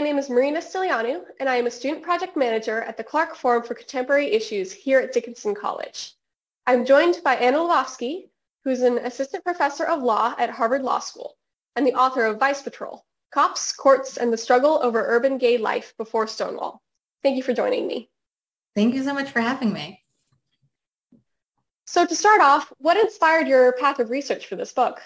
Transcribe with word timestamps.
My 0.00 0.04
name 0.04 0.16
is 0.16 0.30
Marina 0.30 0.60
Stilianu, 0.60 1.24
and 1.40 1.46
I 1.46 1.56
am 1.56 1.66
a 1.66 1.70
student 1.70 2.02
project 2.02 2.34
manager 2.34 2.80
at 2.80 2.96
the 2.96 3.04
Clark 3.04 3.36
Forum 3.36 3.62
for 3.62 3.74
Contemporary 3.74 4.32
Issues 4.32 4.72
here 4.72 4.98
at 4.98 5.12
Dickinson 5.12 5.54
College. 5.54 6.14
I'm 6.66 6.86
joined 6.86 7.18
by 7.22 7.34
Anna 7.34 7.58
Lvovsky, 7.58 8.30
who's 8.64 8.80
an 8.80 8.96
assistant 8.96 9.44
professor 9.44 9.84
of 9.84 10.02
law 10.02 10.34
at 10.38 10.48
Harvard 10.48 10.80
Law 10.80 11.00
School 11.00 11.36
and 11.76 11.86
the 11.86 11.92
author 11.92 12.24
of 12.24 12.40
Vice 12.40 12.62
Patrol, 12.62 13.04
Cops, 13.30 13.74
Courts, 13.74 14.16
and 14.16 14.32
the 14.32 14.38
Struggle 14.38 14.80
Over 14.82 15.04
Urban 15.06 15.36
Gay 15.36 15.58
Life 15.58 15.92
Before 15.98 16.26
Stonewall. 16.26 16.80
Thank 17.22 17.36
you 17.36 17.42
for 17.42 17.52
joining 17.52 17.86
me. 17.86 18.08
Thank 18.74 18.94
you 18.94 19.04
so 19.04 19.12
much 19.12 19.30
for 19.30 19.42
having 19.42 19.70
me. 19.70 20.02
So 21.84 22.06
to 22.06 22.16
start 22.16 22.40
off, 22.40 22.72
what 22.78 22.96
inspired 22.96 23.48
your 23.48 23.74
path 23.74 23.98
of 23.98 24.08
research 24.08 24.46
for 24.46 24.56
this 24.56 24.72
book? 24.72 24.98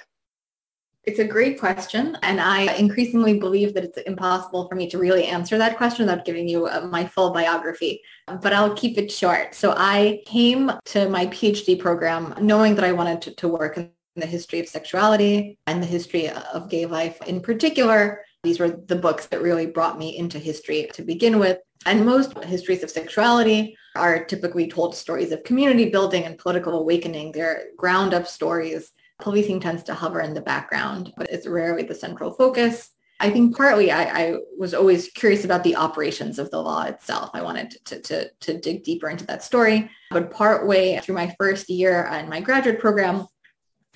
It's 1.06 1.18
a 1.18 1.24
great 1.24 1.60
question, 1.60 2.16
and 2.22 2.40
I 2.40 2.74
increasingly 2.76 3.38
believe 3.38 3.74
that 3.74 3.84
it's 3.84 3.98
impossible 3.98 4.66
for 4.66 4.74
me 4.74 4.88
to 4.88 4.96
really 4.96 5.26
answer 5.26 5.58
that 5.58 5.76
question 5.76 6.06
without 6.06 6.24
giving 6.24 6.48
you 6.48 6.66
uh, 6.66 6.88
my 6.90 7.04
full 7.04 7.30
biography, 7.30 8.00
but 8.40 8.54
I'll 8.54 8.74
keep 8.74 8.96
it 8.96 9.12
short. 9.12 9.54
So 9.54 9.74
I 9.76 10.22
came 10.24 10.72
to 10.86 11.10
my 11.10 11.26
PhD 11.26 11.78
program 11.78 12.34
knowing 12.40 12.74
that 12.76 12.84
I 12.84 12.92
wanted 12.92 13.20
to, 13.22 13.34
to 13.34 13.48
work 13.48 13.76
in 13.76 13.90
the 14.16 14.24
history 14.24 14.60
of 14.60 14.68
sexuality 14.68 15.58
and 15.66 15.82
the 15.82 15.86
history 15.86 16.30
of 16.30 16.70
gay 16.70 16.86
life 16.86 17.20
in 17.26 17.40
particular. 17.40 18.24
These 18.42 18.58
were 18.58 18.70
the 18.70 18.96
books 18.96 19.26
that 19.26 19.42
really 19.42 19.66
brought 19.66 19.98
me 19.98 20.16
into 20.16 20.38
history 20.38 20.88
to 20.94 21.02
begin 21.02 21.38
with. 21.38 21.58
And 21.84 22.06
most 22.06 22.32
histories 22.44 22.82
of 22.82 22.90
sexuality 22.90 23.76
are 23.94 24.24
typically 24.24 24.68
told 24.68 24.96
stories 24.96 25.32
of 25.32 25.44
community 25.44 25.90
building 25.90 26.24
and 26.24 26.38
political 26.38 26.78
awakening. 26.80 27.32
They're 27.32 27.64
ground 27.76 28.14
up 28.14 28.26
stories 28.26 28.90
policing 29.20 29.60
tends 29.60 29.82
to 29.84 29.94
hover 29.94 30.20
in 30.20 30.34
the 30.34 30.40
background, 30.40 31.12
but 31.16 31.30
it's 31.30 31.46
rarely 31.46 31.82
the 31.82 31.94
central 31.94 32.32
focus. 32.32 32.90
I 33.20 33.30
think 33.30 33.56
partly 33.56 33.92
I, 33.92 34.02
I, 34.02 34.36
was 34.58 34.74
always 34.74 35.08
curious 35.08 35.44
about 35.44 35.62
the 35.62 35.76
operations 35.76 36.38
of 36.38 36.50
the 36.50 36.60
law 36.60 36.82
itself. 36.82 37.30
I 37.32 37.42
wanted 37.42 37.76
to, 37.86 38.00
to, 38.00 38.30
to 38.40 38.58
dig 38.58 38.82
deeper 38.82 39.08
into 39.08 39.24
that 39.26 39.44
story. 39.44 39.88
But 40.10 40.32
partway 40.32 40.98
through 40.98 41.14
my 41.14 41.34
first 41.38 41.70
year 41.70 42.10
in 42.12 42.28
my 42.28 42.40
graduate 42.40 42.80
program, 42.80 43.26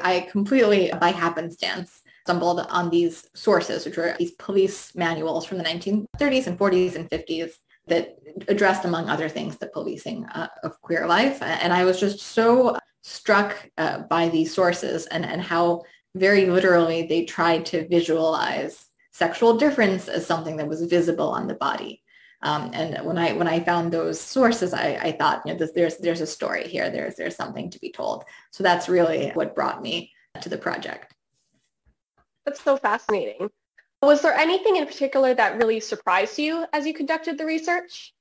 I 0.01 0.29
completely, 0.31 0.93
by 1.01 1.11
happenstance, 1.11 2.01
stumbled 2.25 2.61
on 2.71 2.91
these 2.91 3.27
sources, 3.35 3.85
which 3.85 3.97
were 3.97 4.15
these 4.19 4.33
police 4.33 4.95
manuals 4.95 5.45
from 5.45 5.59
the 5.59 5.65
1930s 5.65 6.47
and 6.47 6.59
40s 6.59 6.95
and 6.95 7.11
50s 7.11 7.53
that 7.89 8.17
addressed, 8.49 8.85
among 8.85 9.09
other 9.09 9.29
things, 9.29 9.57
the 9.57 9.67
policing 9.69 10.27
uh, 10.27 10.49
of 10.63 10.81
queer 10.83 11.07
life. 11.07 11.43
And 11.43 11.73
I 11.73 11.85
was 11.85 11.99
just 11.99 12.21
so 12.21 12.77
struck 13.03 13.71
uh, 13.79 14.01
by 14.01 14.29
these 14.29 14.55
sources 14.55 15.07
and, 15.07 15.25
and 15.25 15.41
how 15.41 15.83
very 16.15 16.47
literally 16.47 17.07
they 17.07 17.25
tried 17.25 17.67
to 17.67 17.87
visualize 17.89 18.87
sexual 19.13 19.57
difference 19.57 20.09
as 20.09 20.27
something 20.27 20.57
that 20.57 20.69
was 20.69 20.83
visible 20.85 21.29
on 21.29 21.47
the 21.47 21.55
body. 21.55 22.03
Um, 22.43 22.71
and 22.73 23.05
when 23.05 23.19
I 23.19 23.33
when 23.33 23.49
I 23.49 23.61
found 23.61 23.93
those 23.93 24.21
sources, 24.21 24.73
I, 24.73 24.99
I 25.03 25.13
thought, 25.13 25.43
you 25.45 25.53
know, 25.53 25.59
this, 25.59 25.73
there's 25.73 25.97
there's 25.99 26.21
a 26.21 26.27
story 26.27 26.69
here. 26.69 26.89
There's 26.89 27.17
there's 27.17 27.35
something 27.35 27.69
to 27.71 27.81
be 27.81 27.91
told. 27.91 28.25
So 28.53 28.63
that's 28.63 28.89
really 28.89 29.31
what 29.31 29.57
brought 29.57 29.83
me 29.83 30.13
to 30.41 30.49
the 30.49 30.59
project. 30.59 31.15
That's 32.47 32.63
so 32.63 32.77
fascinating. 32.77 33.51
Was 34.03 34.23
there 34.23 34.35
anything 34.35 34.77
in 34.77 34.87
particular 34.87 35.35
that 35.35 35.57
really 35.57 35.81
surprised 35.81 36.39
you 36.39 36.65
as 36.73 36.87
you 36.87 36.95
conducted 36.95 37.37
the 37.37 37.45
research? 37.45 38.15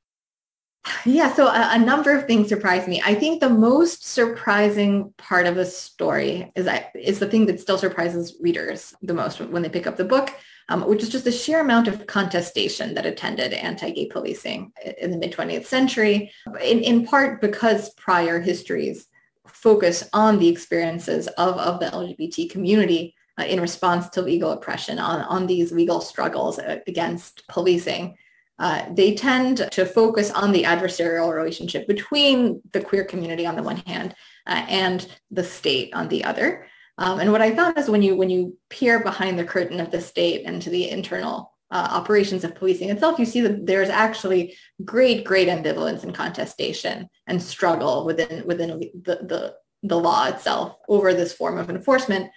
Yeah, 1.05 1.33
so 1.33 1.47
a, 1.47 1.69
a, 1.73 1.79
number 1.79 2.15
of 2.15 2.25
things 2.25 2.49
surprised 2.49 2.87
me. 2.87 3.01
I 3.05 3.15
think 3.15 3.39
the 3.39 3.49
most 3.49 4.05
surprising 4.05 5.13
part 5.17 5.45
of 5.45 5.55
the 5.55 5.65
story 5.65 6.51
is 6.55 6.67
is 6.95 7.19
the 7.19 7.27
thing 7.27 7.45
that 7.47 7.59
still 7.59 7.77
surprises 7.77 8.35
readers 8.41 8.93
the 9.01 9.13
most 9.13 9.39
when 9.39 9.61
they 9.61 9.69
pick 9.69 9.87
up 9.87 9.97
the 9.97 10.03
book, 10.03 10.33
um, 10.69 10.87
which 10.87 11.03
is 11.03 11.09
just 11.09 11.23
the 11.23 11.31
sheer 11.31 11.61
amount 11.61 11.87
of 11.87 12.07
contestation 12.07 12.93
that 12.93 13.05
attended 13.05 13.53
anti-gay 13.53 14.07
policing 14.07 14.71
in 14.99 15.11
the 15.11 15.17
mid-20th 15.17 15.65
century, 15.65 16.31
in, 16.61 16.79
in 16.79 17.05
part 17.05 17.41
because 17.41 17.93
prior 17.93 18.39
histories 18.39 19.07
focus 19.47 20.07
on 20.13 20.39
the 20.39 20.49
experiences 20.49 21.27
of, 21.37 21.57
of 21.57 21.79
the 21.79 21.87
LGBT 21.87 22.49
community 22.49 23.15
uh, 23.39 23.43
in 23.43 23.61
response 23.61 24.09
to 24.09 24.21
legal 24.21 24.51
oppression, 24.51 24.99
on, 24.99 25.21
on 25.21 25.47
these 25.47 25.71
legal 25.71 26.01
struggles 26.01 26.59
against 26.87 27.47
policing 27.47 28.17
uh, 28.59 28.85
they 28.91 29.13
tend 29.13 29.57
to 29.71 29.85
focus 29.85 30.31
on 30.31 30.51
the 30.51 30.63
adversarial 30.63 31.33
relationship 31.33 31.87
between 31.87 32.61
the 32.71 32.81
queer 32.81 33.03
community 33.03 33.45
on 33.45 33.55
the 33.55 33.63
one 33.63 33.77
hand 33.77 34.15
uh, 34.47 34.65
and 34.67 35.07
the 35.29 35.43
state 35.43 35.93
on 35.93 36.07
the 36.07 36.23
other. 36.23 36.67
Um, 36.97 37.19
and 37.19 37.31
what 37.31 37.41
I 37.41 37.55
found 37.55 37.77
is 37.77 37.89
when 37.89 38.01
you 38.01 38.15
when 38.15 38.29
you 38.29 38.57
peer 38.69 38.99
behind 39.03 39.37
the 39.37 39.43
curtain 39.43 39.79
of 39.79 39.91
the 39.91 40.01
state 40.01 40.43
and 40.45 40.61
to 40.63 40.71
the 40.71 40.89
internal 40.89 41.53
uh, 41.69 41.87
operations 41.91 42.43
of 42.43 42.55
policing 42.55 42.89
itself, 42.89 43.19
you 43.19 43.25
see 43.25 43.41
that 43.41 43.65
there's 43.67 43.89
actually 43.89 44.55
great, 44.83 45.23
great 45.23 45.47
ambivalence 45.47 46.03
and 46.03 46.15
contestation 46.15 47.07
and 47.27 47.41
struggle 47.41 48.05
within 48.05 48.45
within 48.47 48.79
the, 48.79 48.91
the, 49.03 49.55
the 49.83 49.99
law 49.99 50.27
itself 50.27 50.77
over 50.89 51.13
this 51.13 51.33
form 51.33 51.59
of 51.59 51.69
enforcement. 51.69 52.31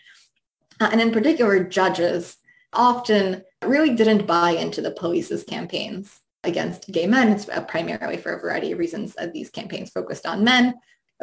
Uh, 0.78 0.90
and 0.92 1.00
in 1.00 1.10
particular, 1.10 1.64
judges 1.64 2.36
often 2.72 3.42
really 3.64 3.94
didn't 3.94 4.26
buy 4.26 4.52
into 4.52 4.80
the 4.80 4.92
police's 4.92 5.44
campaigns 5.44 6.20
against 6.44 6.90
gay 6.90 7.06
men, 7.06 7.28
it's 7.28 7.48
uh, 7.48 7.62
primarily 7.64 8.16
for 8.16 8.34
a 8.34 8.40
variety 8.40 8.72
of 8.72 8.78
reasons. 8.78 9.14
Uh, 9.18 9.26
these 9.32 9.50
campaigns 9.50 9.90
focused 9.90 10.26
on 10.26 10.44
men 10.44 10.74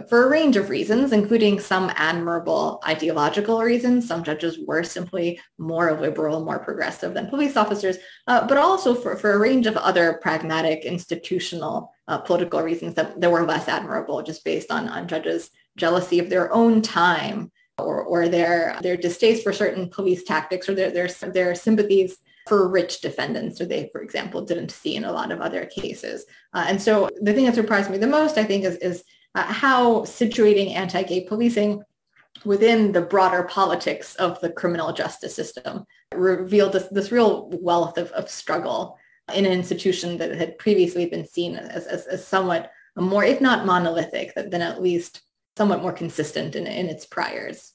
for 0.09 0.25
a 0.25 0.29
range 0.29 0.57
of 0.57 0.69
reasons, 0.69 1.11
including 1.11 1.59
some 1.59 1.91
admirable 1.95 2.79
ideological 2.87 3.61
reasons. 3.61 4.07
Some 4.07 4.23
judges 4.23 4.59
were 4.59 4.83
simply 4.83 5.39
more 5.57 5.99
liberal, 5.99 6.45
more 6.45 6.59
progressive 6.59 7.15
than 7.15 7.29
police 7.29 7.57
officers, 7.57 7.97
uh, 8.27 8.45
but 8.45 8.57
also 8.57 8.93
for, 8.93 9.15
for 9.17 9.33
a 9.33 9.39
range 9.39 9.65
of 9.65 9.75
other 9.75 10.19
pragmatic, 10.21 10.85
institutional, 10.85 11.91
uh, 12.07 12.19
political 12.19 12.61
reasons 12.61 12.93
that, 12.93 13.19
that 13.19 13.31
were 13.31 13.45
less 13.45 13.67
admirable, 13.67 14.21
just 14.21 14.45
based 14.45 14.71
on, 14.71 14.87
on 14.87 15.07
judges' 15.07 15.49
jealousy 15.77 16.19
of 16.19 16.29
their 16.29 16.53
own 16.53 16.81
time 16.81 17.51
or, 17.77 18.03
or 18.03 18.27
their, 18.27 18.77
their 18.81 18.97
distaste 18.97 19.43
for 19.43 19.53
certain 19.53 19.89
police 19.89 20.23
tactics 20.23 20.67
or 20.67 20.75
their, 20.75 20.91
their, 20.91 21.07
their 21.07 21.55
sympathies 21.55 22.17
for 22.47 22.69
rich 22.69 23.01
defendants, 23.01 23.59
or 23.59 23.65
they, 23.65 23.89
for 23.91 24.01
example, 24.01 24.41
didn't 24.41 24.71
see 24.71 24.95
in 24.95 25.03
a 25.03 25.11
lot 25.11 25.31
of 25.31 25.41
other 25.41 25.65
cases. 25.65 26.25
Uh, 26.53 26.65
and 26.67 26.81
so 26.81 27.09
the 27.21 27.33
thing 27.33 27.45
that 27.45 27.55
surprised 27.55 27.89
me 27.89 27.97
the 27.97 28.07
most, 28.07 28.37
I 28.37 28.43
think, 28.43 28.63
is, 28.63 28.77
is 28.77 29.03
uh, 29.35 29.43
how 29.43 30.01
situating 30.01 30.73
anti-gay 30.73 31.25
policing 31.25 31.83
within 32.45 32.91
the 32.91 33.01
broader 33.01 33.43
politics 33.43 34.15
of 34.15 34.39
the 34.39 34.51
criminal 34.51 34.93
justice 34.93 35.35
system 35.35 35.85
revealed 36.13 36.73
this, 36.73 36.87
this 36.87 37.11
real 37.11 37.49
wealth 37.61 37.97
of, 37.97 38.11
of 38.11 38.29
struggle 38.29 38.97
in 39.33 39.45
an 39.45 39.51
institution 39.51 40.17
that 40.17 40.35
had 40.37 40.57
previously 40.57 41.05
been 41.05 41.27
seen 41.27 41.57
as, 41.57 41.85
as, 41.85 42.07
as 42.07 42.25
somewhat 42.25 42.71
more, 42.95 43.25
if 43.25 43.41
not 43.41 43.65
monolithic, 43.65 44.33
than 44.35 44.61
at 44.61 44.81
least 44.81 45.21
somewhat 45.57 45.81
more 45.81 45.91
consistent 45.91 46.55
in, 46.55 46.67
in 46.67 46.87
its 46.87 47.05
priors. 47.05 47.73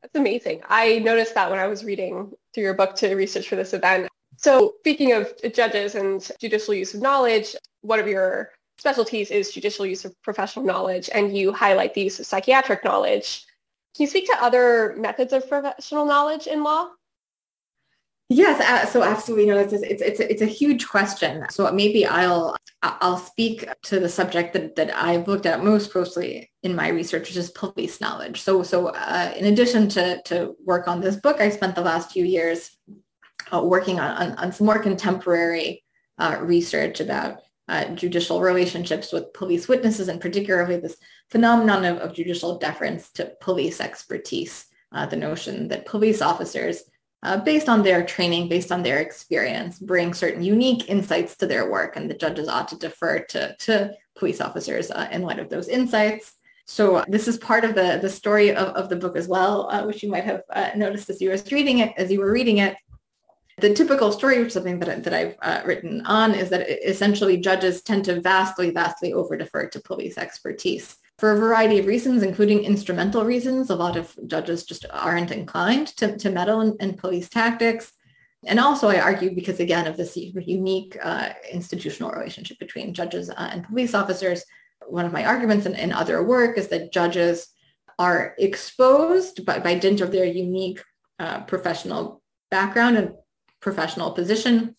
That's 0.00 0.14
amazing. 0.14 0.62
I 0.68 1.00
noticed 1.00 1.34
that 1.34 1.50
when 1.50 1.58
I 1.58 1.66
was 1.66 1.84
reading 1.84 2.32
through 2.54 2.62
your 2.62 2.74
book 2.74 2.94
to 2.96 3.14
research 3.14 3.48
for 3.48 3.56
this 3.56 3.74
event. 3.74 4.08
So 4.36 4.74
speaking 4.78 5.12
of 5.12 5.34
judges 5.52 5.94
and 5.94 6.26
judicial 6.40 6.72
use 6.72 6.94
of 6.94 7.02
knowledge, 7.02 7.54
one 7.82 7.98
of 7.98 8.06
your 8.06 8.50
specialties 8.78 9.30
is 9.30 9.52
judicial 9.52 9.84
use 9.84 10.06
of 10.06 10.14
professional 10.22 10.64
knowledge, 10.64 11.10
and 11.12 11.36
you 11.36 11.52
highlight 11.52 11.92
the 11.92 12.02
use 12.02 12.18
of 12.18 12.24
psychiatric 12.24 12.82
knowledge. 12.82 13.44
Can 13.94 14.04
you 14.04 14.06
speak 14.06 14.26
to 14.26 14.42
other 14.42 14.94
methods 14.96 15.34
of 15.34 15.46
professional 15.48 16.06
knowledge 16.06 16.46
in 16.46 16.62
law? 16.62 16.88
Yes, 18.32 18.92
so 18.92 19.02
absolutely. 19.02 19.46
No, 19.46 19.58
it's, 19.58 19.72
it's, 19.72 20.00
it's, 20.00 20.20
it's 20.20 20.40
a 20.40 20.46
huge 20.46 20.88
question. 20.88 21.44
So 21.50 21.70
maybe 21.72 22.06
I'll, 22.06 22.56
I'll 22.80 23.16
speak 23.16 23.68
to 23.82 23.98
the 23.98 24.08
subject 24.08 24.52
that, 24.52 24.76
that 24.76 24.96
I've 24.96 25.26
looked 25.26 25.46
at 25.46 25.64
most 25.64 25.90
closely 25.90 26.48
in 26.62 26.76
my 26.76 26.88
research, 26.90 27.22
which 27.22 27.36
is 27.36 27.50
police 27.50 28.00
knowledge. 28.00 28.40
So, 28.40 28.62
so 28.62 28.90
uh, 28.90 29.34
in 29.36 29.46
addition 29.46 29.88
to, 29.90 30.22
to 30.26 30.54
work 30.64 30.86
on 30.86 31.00
this 31.00 31.16
book, 31.16 31.40
I 31.40 31.50
spent 31.50 31.74
the 31.74 31.80
last 31.80 32.12
few 32.12 32.24
years 32.24 32.70
uh, 33.52 33.62
working 33.64 33.98
on, 33.98 34.12
on, 34.12 34.38
on, 34.38 34.52
some 34.52 34.66
more 34.66 34.78
contemporary 34.78 35.82
uh, 36.18 36.38
research 36.40 37.00
about 37.00 37.38
uh, 37.66 37.86
judicial 37.96 38.40
relationships 38.40 39.12
with 39.12 39.32
police 39.32 39.66
witnesses, 39.66 40.06
and 40.06 40.20
particularly 40.20 40.76
this 40.76 40.96
phenomenon 41.30 41.84
of, 41.84 41.98
of 41.98 42.14
judicial 42.14 42.58
deference 42.58 43.10
to 43.10 43.32
police 43.40 43.80
expertise, 43.80 44.66
uh, 44.92 45.04
the 45.04 45.16
notion 45.16 45.66
that 45.66 45.84
police 45.84 46.22
officers 46.22 46.84
uh, 47.22 47.36
based 47.38 47.68
on 47.68 47.82
their 47.82 48.04
training, 48.04 48.48
based 48.48 48.72
on 48.72 48.82
their 48.82 48.98
experience, 48.98 49.78
bring 49.78 50.14
certain 50.14 50.42
unique 50.42 50.88
insights 50.88 51.36
to 51.36 51.46
their 51.46 51.70
work, 51.70 51.96
and 51.96 52.08
the 52.08 52.14
judges 52.14 52.48
ought 52.48 52.68
to 52.68 52.76
defer 52.76 53.20
to, 53.20 53.54
to 53.56 53.92
police 54.16 54.40
officers 54.40 54.90
uh, 54.90 55.08
in 55.12 55.22
light 55.22 55.38
of 55.38 55.48
those 55.48 55.68
insights. 55.68 56.32
So 56.66 56.96
uh, 56.96 57.04
this 57.08 57.26
is 57.26 57.36
part 57.36 57.64
of 57.64 57.74
the, 57.74 57.98
the 58.00 58.08
story 58.08 58.50
of, 58.50 58.68
of 58.68 58.88
the 58.88 58.96
book 58.96 59.16
as 59.16 59.28
well, 59.28 59.68
uh, 59.70 59.84
which 59.84 60.02
you 60.02 60.10
might 60.10 60.24
have 60.24 60.42
uh, 60.50 60.70
noticed 60.76 61.10
as 61.10 61.20
you 61.20 61.30
was 61.30 61.50
reading 61.50 61.78
it, 61.80 61.92
as 61.96 62.10
you 62.10 62.20
were 62.20 62.32
reading 62.32 62.58
it. 62.58 62.76
The 63.58 63.74
typical 63.74 64.10
story, 64.12 64.38
which 64.38 64.48
is 64.48 64.54
something 64.54 64.78
that, 64.78 65.04
that 65.04 65.12
I've 65.12 65.36
uh, 65.42 65.60
written 65.66 66.06
on, 66.06 66.32
is 66.32 66.48
that 66.48 66.70
essentially 66.88 67.36
judges 67.36 67.82
tend 67.82 68.06
to 68.06 68.20
vastly, 68.22 68.70
vastly 68.70 69.12
over 69.12 69.36
defer 69.36 69.68
to 69.68 69.80
police 69.80 70.16
expertise 70.16 70.96
for 71.20 71.32
a 71.32 71.38
variety 71.38 71.78
of 71.78 71.84
reasons, 71.84 72.22
including 72.22 72.64
instrumental 72.64 73.26
reasons. 73.26 73.68
A 73.68 73.76
lot 73.76 73.98
of 73.98 74.18
judges 74.26 74.64
just 74.64 74.86
aren't 74.90 75.30
inclined 75.30 75.88
to, 75.98 76.16
to 76.16 76.30
meddle 76.30 76.62
in, 76.62 76.76
in 76.80 76.96
police 76.96 77.28
tactics. 77.28 77.92
And 78.46 78.58
also 78.58 78.88
I 78.88 79.00
argue 79.00 79.34
because 79.34 79.60
again 79.60 79.86
of 79.86 79.98
this 79.98 80.16
unique 80.16 80.96
uh, 81.02 81.28
institutional 81.52 82.10
relationship 82.10 82.58
between 82.58 82.94
judges 82.94 83.28
uh, 83.28 83.50
and 83.52 83.64
police 83.64 83.92
officers, 83.92 84.42
one 84.88 85.04
of 85.04 85.12
my 85.12 85.26
arguments 85.26 85.66
in, 85.66 85.74
in, 85.74 85.92
other 85.92 86.24
work 86.24 86.56
is 86.56 86.68
that 86.68 86.90
judges 86.90 87.48
are 87.98 88.34
exposed 88.38 89.44
by, 89.44 89.58
by 89.58 89.74
dint 89.74 90.00
of 90.00 90.10
their 90.10 90.24
unique 90.24 90.82
uh, 91.18 91.40
professional 91.42 92.22
background 92.50 92.96
and 92.96 93.12
professional 93.60 94.12
position 94.12 94.74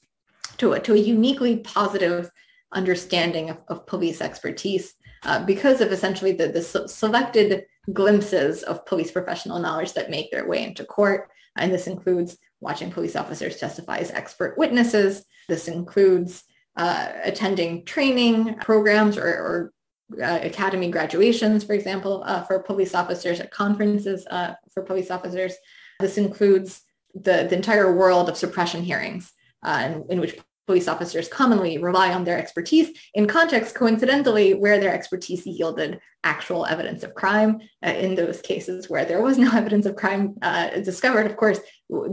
to 0.57 0.73
a, 0.73 0.79
to 0.79 0.95
a 0.95 0.97
uniquely 0.97 1.57
positive 1.57 2.31
understanding 2.73 3.51
of, 3.51 3.59
of 3.67 3.85
police 3.85 4.21
expertise 4.21 4.95
uh, 5.23 5.43
because 5.45 5.81
of 5.81 5.91
essentially 5.91 6.31
the, 6.31 6.47
the 6.47 6.61
selected 6.87 7.65
glimpses 7.93 8.63
of 8.63 8.85
police 8.85 9.11
professional 9.11 9.59
knowledge 9.59 9.93
that 9.93 10.09
make 10.09 10.31
their 10.31 10.47
way 10.47 10.63
into 10.63 10.85
court. 10.85 11.29
And 11.55 11.71
this 11.71 11.87
includes 11.87 12.37
watching 12.59 12.91
police 12.91 13.15
officers 13.15 13.57
testify 13.57 13.97
as 13.97 14.11
expert 14.11 14.57
witnesses. 14.57 15.25
This 15.47 15.67
includes 15.67 16.43
uh, 16.77 17.09
attending 17.23 17.85
training 17.85 18.55
programs 18.55 19.17
or, 19.17 19.27
or 19.27 19.73
uh, 20.21 20.39
academy 20.43 20.89
graduations, 20.89 21.63
for 21.63 21.73
example, 21.73 22.23
uh, 22.25 22.43
for 22.43 22.59
police 22.59 22.95
officers 22.95 23.39
at 23.39 23.51
conferences 23.51 24.25
uh, 24.29 24.53
for 24.73 24.83
police 24.83 25.11
officers. 25.11 25.53
This 25.99 26.17
includes 26.17 26.81
the, 27.13 27.47
the 27.49 27.55
entire 27.55 27.95
world 27.95 28.29
of 28.29 28.37
suppression 28.37 28.83
hearings 28.83 29.31
uh, 29.63 29.83
in, 29.85 30.05
in 30.09 30.19
which 30.19 30.37
police 30.71 30.87
officers 30.87 31.27
commonly 31.27 31.77
rely 31.79 32.13
on 32.13 32.23
their 32.23 32.37
expertise 32.37 32.97
in 33.13 33.27
contexts 33.27 33.77
coincidentally 33.77 34.53
where 34.53 34.79
their 34.79 34.93
expertise 34.93 35.45
yielded 35.45 35.99
actual 36.23 36.65
evidence 36.65 37.03
of 37.03 37.13
crime. 37.13 37.59
Uh, 37.85 37.89
in 37.89 38.15
those 38.15 38.39
cases 38.39 38.89
where 38.89 39.03
there 39.03 39.21
was 39.21 39.37
no 39.37 39.51
evidence 39.53 39.85
of 39.85 39.97
crime 39.97 40.33
uh, 40.41 40.69
discovered, 40.79 41.25
of 41.25 41.35
course, 41.35 41.59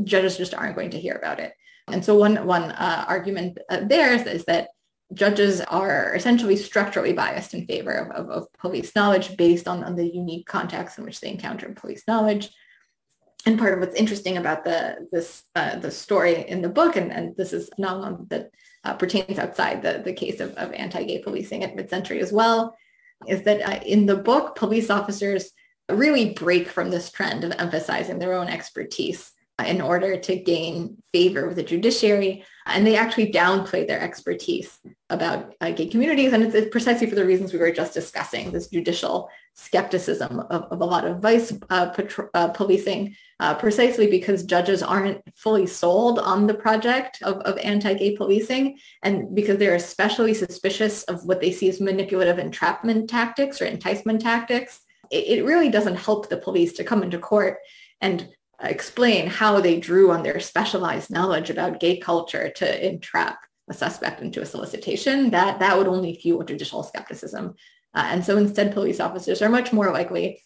judges 0.03 0.37
just 0.37 0.55
aren't 0.55 0.75
going 0.75 0.91
to 0.91 0.99
hear 0.99 1.15
about 1.15 1.39
it. 1.39 1.53
And 1.87 2.05
so 2.05 2.17
one, 2.17 2.45
one 2.47 2.73
uh, 2.73 3.05
argument 3.07 3.59
uh, 3.71 3.83
there 3.85 4.13
is, 4.13 4.27
is, 4.27 4.45
that 4.47 4.71
judges 5.15 5.61
are 5.61 6.17
essentially 6.17 6.57
structurally 6.57 7.13
biased 7.13 7.55
in 7.55 7.65
favor 7.65 7.93
of, 7.93 8.11
of, 8.11 8.29
of 8.29 8.53
police 8.55 8.93
knowledge 8.97 9.37
based 9.37 9.69
on, 9.69 9.85
on 9.85 9.95
the 9.95 10.05
unique 10.05 10.47
context 10.49 10.99
in 10.99 11.05
which 11.05 11.21
they 11.21 11.31
encounter 11.31 11.69
police 11.77 12.03
knowledge 12.09 12.51
and 13.49 13.59
part 13.59 13.73
of 13.73 13.81
what's 13.81 13.97
interesting 13.97 14.37
about 14.37 14.63
the 14.63 15.09
this 15.11 15.43
uh, 15.57 15.77
the 15.79 15.91
story 15.91 16.47
in 16.47 16.61
the 16.61 16.69
book, 16.69 16.97
and, 16.97 17.11
and 17.11 17.35
this 17.39 17.55
is 17.55 17.69
a 17.69 17.75
phenomenon 17.75 18.27
that 18.29 18.51
uh, 18.85 18.93
pertains 18.93 19.39
outside 19.39 19.81
the, 19.81 20.03
the 20.05 20.13
case 20.13 20.39
of, 20.39 20.51
of 20.57 20.73
anti-gay 20.73 21.21
policing 21.21 21.65
at 21.65 21.75
mid-century 21.75 22.21
as 22.21 22.31
well, 22.31 22.77
is 23.27 23.43
that 23.45 23.63
uh, 23.63 23.81
in 23.85 24.05
the 24.05 24.17
book, 24.17 24.55
police 24.55 24.91
officers 24.91 25.51
really 25.89 26.35
break 26.35 26.69
from 26.69 26.91
this 26.91 27.11
trend 27.11 27.43
of 27.43 27.53
emphasizing 27.59 28.19
their 28.19 28.35
own 28.35 28.49
expertise 28.49 29.33
in 29.67 29.81
order 29.81 30.17
to 30.17 30.37
gain 30.37 30.97
favor 31.13 31.49
with 31.49 31.57
the 31.57 31.63
judiciary. 31.63 32.45
And 32.67 32.87
they 32.87 32.97
actually 32.97 33.33
downplay 33.33 33.87
their 33.87 34.01
expertise 34.01 34.79
about 35.11 35.55
uh, 35.61 35.73
gay 35.73 35.87
communities. 35.87 36.33
And 36.33 36.45
it's, 36.45 36.55
it's, 36.55 36.71
precisely 36.71 37.09
for 37.09 37.17
the 37.17 37.25
reasons 37.25 37.53
we 37.53 37.59
were 37.59 37.73
just 37.73 37.95
discussing, 37.95 38.53
this 38.53 38.69
judicial 38.69 39.29
skepticism 39.55 40.41
of, 40.51 40.63
of 40.71 40.81
a 40.81 40.85
lot 40.85 41.05
of 41.05 41.21
vice 41.21 41.53
uh, 41.71 41.91
patro- 41.91 42.29
uh, 42.35 42.49
policing, 42.49 43.17
uh, 43.41 43.55
precisely 43.55 44.07
because 44.07 44.45
judges 44.45 44.83
aren't 44.83 45.21
fully 45.35 45.67
sold 45.67 46.19
on 46.19 46.47
the 46.47 46.55
project 46.55 47.21
of, 47.23 47.39
of 47.39 47.59
anti-gay 47.59 48.17
policing. 48.17 48.79
And 49.03 49.35
because 49.35 49.59
they're 49.59 49.75
especially 49.75 50.35
suspicious 50.35 51.03
of 51.05 51.25
what 51.25 51.41
they 51.41 51.51
see 51.51 51.69
as 51.69 51.81
manipulative 51.81 52.39
entrapment 52.39 53.11
tactics 53.11 53.61
or 53.61 53.65
enticement 53.65 54.21
tactics, 54.21 54.81
it, 55.11 55.39
it 55.39 55.45
really 55.45 55.71
doesn't 55.71 55.97
help 55.97 56.29
the 56.29 56.37
police 56.37 56.75
to 56.75 56.85
come 56.85 57.03
into 57.03 57.19
court 57.19 57.59
and 58.01 58.29
explain 58.63 59.27
how 59.29 59.61
they 59.61 59.79
drew 59.79 60.11
on 60.11 60.23
their 60.23 60.41
specialized 60.41 61.11
knowledge 61.11 61.51
about 61.51 61.81
gay 61.81 61.99
culture 61.99 62.51
to 62.57 62.87
entrap 62.87 63.39
a 63.71 63.75
suspect 63.75 64.21
into 64.21 64.41
a 64.41 64.47
solicitation, 64.47 65.31
that, 65.31 65.59
that 65.61 65.77
would 65.77 65.87
only 65.87 66.15
fuel 66.15 66.43
judicial 66.43 66.83
skepticism. 66.83 67.55
Uh, 67.95 68.07
and 68.11 68.25
so 68.25 68.37
instead, 68.37 68.73
police 68.73 69.01
officers 69.01 69.43
are 69.43 69.49
much 69.49 69.73
more 69.73 69.93
likely 69.93 70.43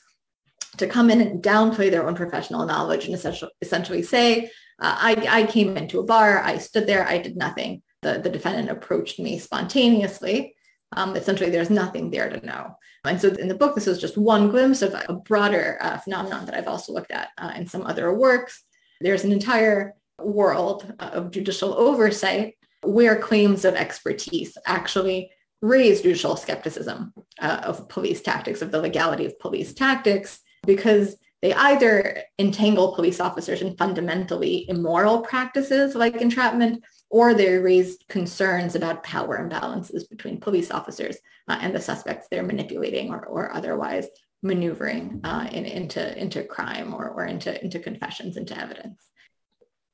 to 0.77 0.87
come 0.87 1.11
in 1.11 1.21
and 1.21 1.43
downplay 1.43 1.91
their 1.91 2.07
own 2.07 2.15
professional 2.15 2.67
knowledge 2.67 3.07
and 3.07 3.15
essentially, 3.15 3.51
essentially 3.61 4.03
say, 4.03 4.47
uh, 4.81 4.97
I, 4.99 5.27
I 5.29 5.47
came 5.47 5.77
into 5.77 6.01
a 6.01 6.05
bar, 6.05 6.41
I 6.41 6.59
stood 6.59 6.87
there, 6.87 7.07
I 7.07 7.19
did 7.19 7.37
nothing. 7.37 7.83
The, 8.01 8.19
the 8.19 8.31
defendant 8.31 8.71
approached 8.71 9.19
me 9.21 9.39
spontaneously. 9.39 10.57
Um, 10.97 11.15
essentially, 11.15 11.51
there's 11.51 11.71
nothing 11.71 12.11
there 12.11 12.29
to 12.29 12.45
know. 12.45 12.77
And 13.05 13.21
so 13.21 13.29
in 13.29 13.49
the 13.49 13.55
book, 13.55 13.75
this 13.75 13.87
is 13.87 14.01
just 14.01 14.17
one 14.17 14.49
glimpse 14.49 14.81
of 14.83 14.95
a 14.95 15.15
broader 15.15 15.79
uh, 15.81 15.99
phenomenon 15.99 16.47
that 16.47 16.55
I've 16.55 16.69
also 16.69 16.93
looked 16.93 17.11
at 17.11 17.31
uh, 17.37 17.53
in 17.57 17.67
some 17.67 17.83
other 17.83 18.15
works. 18.15 18.63
There's 19.01 19.25
an 19.25 19.33
entire 19.33 19.95
world 20.19 20.93
uh, 21.01 21.11
of 21.13 21.33
judicial 21.33 21.75
oversight 21.75 22.55
where 22.83 23.17
claims 23.17 23.65
of 23.65 23.75
expertise 23.75 24.57
actually 24.67 25.31
raise 25.61 26.03
judicial 26.03 26.37
skepticism 26.37 27.13
uh, 27.41 27.61
of 27.65 27.89
police 27.89 28.21
tactics, 28.21 28.63
of 28.63 28.73
the 28.73 28.81
legality 28.81 29.25
of 29.25 29.39
police 29.39 29.73
tactics, 29.73 30.41
because 30.65 31.17
they 31.41 31.53
either 31.55 32.23
entangle 32.39 32.95
police 32.95 33.19
officers 33.19 33.63
in 33.63 33.77
fundamentally 33.77 34.65
immoral 34.69 35.23
practices 35.23 35.95
like 35.97 36.17
entrapment, 36.21 36.85
or 37.13 37.35
they 37.35 37.59
raised 37.59 38.09
concerns 38.09 38.75
about 38.75 39.03
power 39.03 39.39
imbalances 39.39 40.09
between 40.09 40.41
police 40.41 40.71
officers 40.71 41.19
uh, 41.47 41.59
and 41.61 41.75
the 41.75 41.81
suspects 41.81 42.27
they're 42.31 42.43
manipulating 42.43 43.11
or, 43.11 43.27
or 43.27 43.53
otherwise 43.53 44.09
maneuvering 44.43 45.21
uh, 45.23 45.47
in, 45.53 45.67
into, 45.67 46.19
into 46.19 46.43
crime 46.43 46.95
or, 46.95 47.11
or 47.11 47.27
into, 47.27 47.63
into 47.63 47.79
confessions, 47.79 48.39
into 48.39 48.59
evidence. 48.59 49.11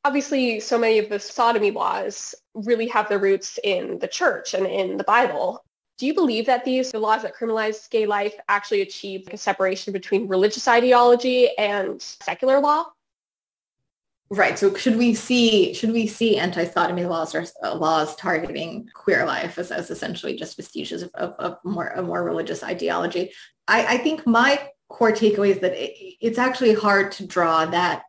Obviously, 0.05 0.61
so 0.61 0.79
many 0.79 1.01
of 1.01 1.09
the 1.09 1.19
sodomy 1.19 1.73
laws 1.73 2.37
really 2.55 2.87
have 2.87 3.09
their 3.09 3.19
roots 3.19 3.59
in 3.65 3.99
the 3.99 4.07
church 4.07 4.55
and 4.55 4.65
in 4.65 4.97
the 4.97 5.05
Bible. 5.05 5.65
Do 5.99 6.07
you 6.07 6.15
believe 6.15 6.47
that 6.47 6.65
these 6.65 6.93
the 6.93 7.01
laws 7.01 7.23
that 7.23 7.35
criminalize 7.35 7.91
gay 7.91 8.07
life 8.07 8.35
actually 8.49 8.83
achieve 8.83 9.29
a 9.33 9.37
separation 9.37 9.93
between 9.93 10.29
religious 10.29 10.69
ideology 10.69 11.51
and 11.59 12.01
secular 12.01 12.61
law? 12.61 12.87
Right. 14.31 14.59
So 14.59 14.75
should 14.75 14.99
we 14.99 15.15
see 15.15 15.73
should 15.73 15.93
we 15.93 16.07
see 16.07 16.37
anti-sodomy 16.37 17.07
laws 17.07 17.35
or 17.35 17.47
uh, 17.65 17.75
laws 17.75 18.15
targeting 18.17 18.91
queer 18.93 19.25
life 19.25 19.59
as, 19.59 19.71
as 19.71 19.91
essentially 19.91 20.37
just 20.37 20.57
vestiges 20.57 21.03
of, 21.03 21.11
of, 21.15 21.31
of 21.39 21.59
more 21.65 21.89
a 21.89 22.03
more 22.03 22.23
religious 22.23 22.63
ideology? 22.63 23.33
I, 23.67 23.95
I 23.95 23.99
think 23.99 24.27
my 24.27 24.69
core 24.91 25.13
takeaway 25.13 25.51
is 25.51 25.61
that 25.61 25.73
it, 25.73 26.17
it's 26.21 26.39
actually 26.39 26.75
hard 26.75 27.13
to 27.13 27.27
draw 27.27 27.65
that 27.67 28.03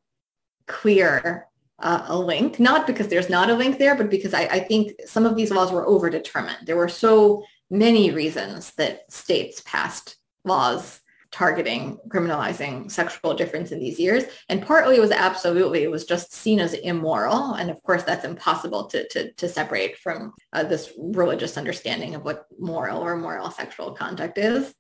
clear 0.68 1.48
uh, 1.80 2.04
a 2.08 2.18
link, 2.18 2.60
not 2.60 2.86
because 2.86 3.08
there's 3.08 3.30
not 3.30 3.50
a 3.50 3.56
link 3.56 3.78
there, 3.78 3.96
but 3.96 4.10
because 4.10 4.34
I, 4.34 4.42
I 4.42 4.60
think 4.60 4.94
some 5.06 5.26
of 5.26 5.38
these 5.38 5.52
laws 5.52 5.72
were 5.72 5.86
overdetermined. 5.86 6.66
There 6.66 6.76
were 6.76 6.90
so 6.90 7.44
many 7.70 8.12
reasons 8.12 8.72
that 8.72 9.12
states 9.12 9.62
passed 9.66 10.18
laws 10.44 11.00
targeting 11.32 11.98
criminalizing 12.08 12.92
sexual 12.92 13.34
difference 13.34 13.72
in 13.72 13.80
these 13.80 14.00
years. 14.00 14.24
And 14.50 14.66
partly 14.66 14.96
it 14.96 15.02
was 15.02 15.12
absolutely 15.12 15.84
it 15.84 15.92
was 15.92 16.06
just 16.06 16.34
seen 16.34 16.60
as 16.60 16.74
immoral. 16.74 17.54
And 17.54 17.70
of 17.70 17.82
course 17.84 18.04
that's 18.04 18.26
impossible 18.26 18.86
to 18.88 19.08
to, 19.10 19.32
to 19.34 19.48
separate 19.48 19.98
from 19.98 20.34
uh, 20.54 20.64
this 20.64 20.94
religious 20.98 21.58
understanding 21.58 22.16
of 22.16 22.24
what 22.24 22.46
moral 22.58 23.02
or 23.02 23.16
moral 23.16 23.52
sexual 23.52 23.92
conduct 23.92 24.38
is. 24.38 24.74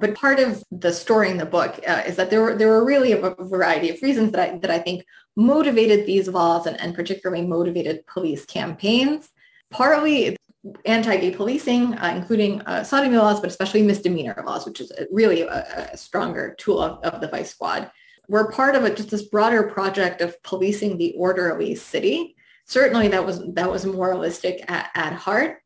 But 0.00 0.14
part 0.14 0.40
of 0.40 0.62
the 0.70 0.92
story 0.92 1.30
in 1.30 1.36
the 1.36 1.46
book 1.46 1.78
uh, 1.86 2.02
is 2.06 2.16
that 2.16 2.30
there 2.30 2.40
were 2.40 2.54
there 2.54 2.68
were 2.68 2.84
really 2.84 3.12
a 3.12 3.34
variety 3.38 3.90
of 3.90 4.02
reasons 4.02 4.32
that 4.32 4.40
I, 4.40 4.58
that 4.58 4.70
I 4.70 4.78
think 4.78 5.04
motivated 5.36 6.06
these 6.06 6.28
laws 6.28 6.66
and, 6.66 6.80
and 6.80 6.94
particularly 6.94 7.46
motivated 7.46 8.06
police 8.06 8.44
campaigns. 8.44 9.28
Partly 9.70 10.36
anti-gay 10.84 11.32
policing, 11.32 11.94
uh, 11.94 12.12
including 12.14 12.60
uh, 12.62 12.84
sodomy 12.84 13.16
laws, 13.16 13.40
but 13.40 13.50
especially 13.50 13.82
misdemeanor 13.82 14.42
laws, 14.46 14.64
which 14.64 14.80
is 14.80 14.92
really 15.10 15.42
a, 15.42 15.90
a 15.92 15.96
stronger 15.96 16.54
tool 16.58 16.80
of, 16.80 17.02
of, 17.02 17.20
the 17.20 17.28
vice 17.28 17.50
squad. 17.50 17.90
We're 18.28 18.50
part 18.52 18.76
of 18.76 18.84
it, 18.84 18.96
just 18.96 19.10
this 19.10 19.22
broader 19.22 19.64
project 19.64 20.20
of 20.20 20.40
policing 20.42 20.98
the 20.98 21.14
orderly 21.16 21.74
city. 21.74 22.36
Certainly 22.64 23.08
that 23.08 23.26
was 23.26 23.42
that 23.54 23.70
was 23.70 23.84
moralistic 23.84 24.64
at, 24.70 24.90
at 24.94 25.12
heart, 25.14 25.62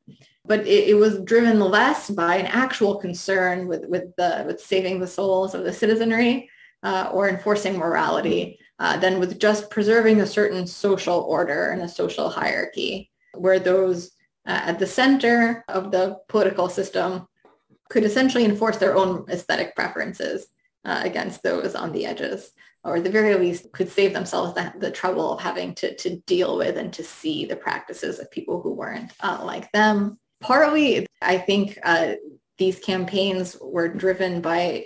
but 0.47 0.61
it, 0.61 0.89
it, 0.89 0.95
was 0.95 1.21
driven 1.21 1.61
less 1.61 2.11
by 2.11 2.37
an 2.37 2.47
actual 2.47 2.97
concern 2.97 3.69
with, 3.69 3.85
with, 3.87 4.17
the, 4.17 4.45
with 4.47 4.61
saving 4.61 4.99
the 4.99 5.07
souls 5.07 5.55
of 5.55 5.65
the 5.65 5.73
citizenry 5.73 6.49
uh, 6.83 7.11
or 7.13 7.29
enforcing 7.29 7.77
morality 7.77 8.59
uh, 8.79 8.97
than 8.97 9.21
with 9.21 9.39
just 9.39 9.71
preserving 9.71 10.23
a 10.23 10.27
certain 10.27 10.67
social 10.67 11.21
order 11.21 11.71
and 11.71 11.83
a 11.83 11.89
social 11.89 12.31
hierarchy 12.31 13.11
where 13.35 13.59
those 13.59 14.13
uh, 14.47 14.63
at 14.65 14.79
the 14.79 14.87
center 14.87 15.65
of 15.69 15.91
the 15.91 16.19
political 16.29 16.69
system 16.69 17.27
could 17.89 18.05
essentially 18.05 18.45
enforce 18.45 18.79
their 18.79 18.97
own 18.97 19.25
aesthetic 19.29 19.75
preferences 19.75 20.47
uh, 20.85 21.01
against 21.05 21.43
those 21.43 21.75
on 21.75 21.93
the 21.93 22.07
edges, 22.07 22.53
or 22.85 22.97
at 22.97 23.05
the 23.05 23.11
very 23.11 23.35
least 23.35 23.73
could 23.73 23.91
save 23.91 24.13
themselves 24.13 24.55
the, 24.55 24.73
the, 24.79 24.91
trouble 24.91 25.33
of 25.33 25.41
having 25.41 25.75
to, 25.75 25.95
to 25.97 26.17
deal 26.21 26.57
with 26.57 26.77
and 26.77 26.93
to 26.93 27.03
see 27.03 27.45
the 27.45 27.57
practices 27.57 28.19
of 28.19 28.31
people 28.31 28.61
who 28.61 28.73
weren't 28.73 29.13
uh, 29.21 29.41
like 29.45 29.71
them. 29.73 30.19
Partly, 30.41 31.07
I 31.21 31.39
think 31.39 31.79
uh, 31.83 32.15
these 32.59 32.79
campaigns 32.79 33.57
were 33.61 33.89
driven 33.89 34.41
by 34.41 34.85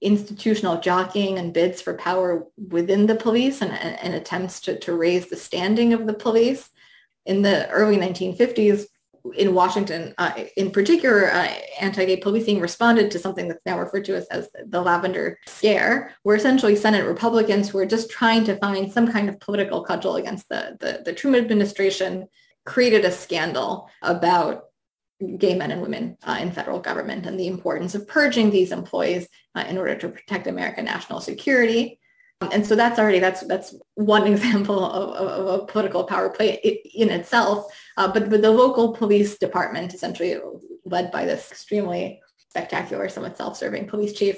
institutional 0.00 0.80
jockeying 0.80 1.38
and 1.38 1.52
bids 1.52 1.80
for 1.80 1.94
power 1.94 2.44
within 2.56 3.06
the 3.06 3.14
police 3.14 3.62
and, 3.62 3.72
and, 3.72 3.98
and 4.00 4.14
attempts 4.14 4.60
to, 4.60 4.78
to 4.78 4.94
raise 4.94 5.28
the 5.28 5.36
standing 5.36 5.92
of 5.92 6.06
the 6.06 6.14
police. 6.14 6.68
In 7.26 7.42
the 7.42 7.68
early 7.70 7.96
1950s, 7.96 8.86
in 9.36 9.54
Washington, 9.54 10.14
uh, 10.18 10.32
in 10.56 10.70
particular, 10.70 11.30
uh, 11.30 11.48
anti-gay 11.80 12.16
policing 12.16 12.60
responded 12.60 13.10
to 13.10 13.18
something 13.18 13.48
that's 13.48 13.64
now 13.66 13.78
referred 13.78 14.04
to 14.06 14.16
as, 14.16 14.26
as 14.26 14.48
the 14.66 14.80
lavender 14.80 15.38
scare, 15.46 16.14
where 16.22 16.36
essentially 16.36 16.76
Senate 16.76 17.06
Republicans 17.06 17.68
who 17.68 17.78
were 17.78 17.86
just 17.86 18.10
trying 18.10 18.44
to 18.44 18.56
find 18.56 18.92
some 18.92 19.10
kind 19.10 19.28
of 19.28 19.40
political 19.40 19.84
cudgel 19.84 20.16
against 20.16 20.48
the, 20.48 20.76
the, 20.80 21.02
the 21.04 21.12
Truman 21.12 21.40
administration 21.42 22.26
created 22.64 23.04
a 23.04 23.10
scandal 23.10 23.88
about 24.02 24.64
gay 25.38 25.56
men 25.56 25.72
and 25.72 25.82
women 25.82 26.16
uh, 26.24 26.38
in 26.40 26.52
federal 26.52 26.78
government 26.78 27.26
and 27.26 27.38
the 27.38 27.48
importance 27.48 27.94
of 27.94 28.06
purging 28.06 28.50
these 28.50 28.70
employees 28.70 29.26
uh, 29.54 29.64
in 29.68 29.76
order 29.76 29.96
to 29.96 30.08
protect 30.08 30.46
American 30.46 30.84
national 30.84 31.20
security. 31.20 31.98
And 32.40 32.64
so 32.64 32.76
that's 32.76 32.98
already, 32.98 33.18
that's, 33.18 33.40
that's 33.42 33.74
one 33.94 34.26
example 34.32 34.84
of, 34.84 35.16
of, 35.16 35.46
of 35.46 35.60
a 35.60 35.66
political 35.66 36.04
power 36.04 36.30
play 36.30 36.80
in 36.94 37.10
itself. 37.10 37.66
Uh, 37.96 38.12
but, 38.12 38.30
but 38.30 38.42
the 38.42 38.50
local 38.50 38.92
police 38.92 39.38
department, 39.38 39.94
essentially 39.94 40.36
led 40.84 41.10
by 41.10 41.24
this 41.24 41.50
extremely 41.50 42.20
spectacular, 42.48 43.08
somewhat 43.08 43.36
self-serving 43.36 43.86
police 43.86 44.12
chief, 44.12 44.36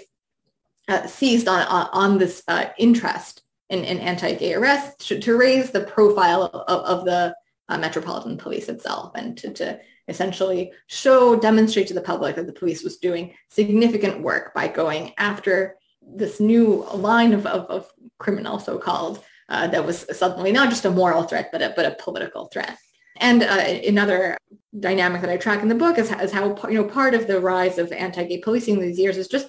uh, 0.88 1.06
seized 1.06 1.46
on, 1.46 1.66
on, 1.68 1.88
on 1.92 2.18
this 2.18 2.42
uh, 2.48 2.66
interest 2.78 3.42
in, 3.68 3.84
in 3.84 3.98
anti-gay 3.98 4.54
arrests 4.54 5.08
to, 5.08 5.20
to, 5.20 5.36
raise 5.36 5.70
the 5.70 5.82
profile 5.82 6.44
of, 6.44 6.80
of 6.84 7.04
the 7.04 7.34
uh, 7.68 7.78
Metropolitan 7.78 8.36
Police 8.36 8.68
itself 8.68 9.12
and 9.14 9.36
to, 9.38 9.52
to 9.52 9.78
essentially 10.08 10.72
show, 10.88 11.36
demonstrate 11.36 11.86
to 11.86 11.94
the 11.94 12.00
public 12.00 12.34
that 12.34 12.46
the 12.46 12.52
police 12.52 12.82
was 12.82 12.96
doing 12.96 13.34
significant 13.48 14.20
work 14.20 14.52
by 14.54 14.66
going 14.66 15.12
after 15.18 15.76
this 16.02 16.40
new 16.40 16.86
line 16.94 17.32
of, 17.32 17.46
of, 17.46 17.66
of 17.66 17.92
criminal, 18.18 18.58
so-called, 18.58 19.22
uh, 19.48 19.66
that 19.68 19.84
was 19.84 20.06
suddenly 20.16 20.52
not 20.52 20.70
just 20.70 20.84
a 20.84 20.90
moral 20.90 21.24
threat, 21.24 21.50
but 21.52 21.62
a, 21.62 21.72
but 21.74 21.86
a 21.86 21.96
political 22.02 22.46
threat. 22.46 22.76
And 23.18 23.42
uh, 23.42 23.64
another 23.86 24.36
dynamic 24.78 25.20
that 25.20 25.30
I 25.30 25.36
track 25.36 25.62
in 25.62 25.68
the 25.68 25.74
book 25.74 25.98
is, 25.98 26.10
is 26.10 26.32
how, 26.32 26.56
you 26.68 26.74
know, 26.74 26.84
part 26.84 27.14
of 27.14 27.26
the 27.26 27.40
rise 27.40 27.76
of 27.78 27.92
anti-gay 27.92 28.38
policing 28.38 28.80
these 28.80 28.98
years 28.98 29.16
is 29.16 29.28
just 29.28 29.48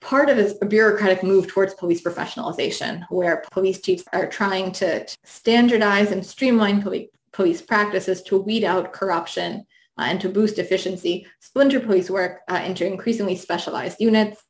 part 0.00 0.30
of 0.30 0.38
a 0.38 0.66
bureaucratic 0.66 1.22
move 1.22 1.46
towards 1.46 1.74
police 1.74 2.02
professionalization, 2.02 3.04
where 3.10 3.44
police 3.50 3.80
chiefs 3.80 4.04
are 4.12 4.26
trying 4.26 4.72
to 4.72 5.06
standardize 5.24 6.12
and 6.12 6.24
streamline 6.24 6.80
police, 6.80 7.08
police 7.32 7.60
practices 7.60 8.22
to 8.22 8.40
weed 8.40 8.64
out 8.64 8.92
corruption 8.92 9.66
uh, 9.98 10.02
and 10.02 10.20
to 10.20 10.28
boost 10.28 10.58
efficiency, 10.58 11.26
splinter 11.40 11.80
police 11.80 12.08
work 12.08 12.40
uh, 12.48 12.62
into 12.64 12.86
increasingly 12.86 13.36
specialized 13.36 14.00
units. 14.00 14.42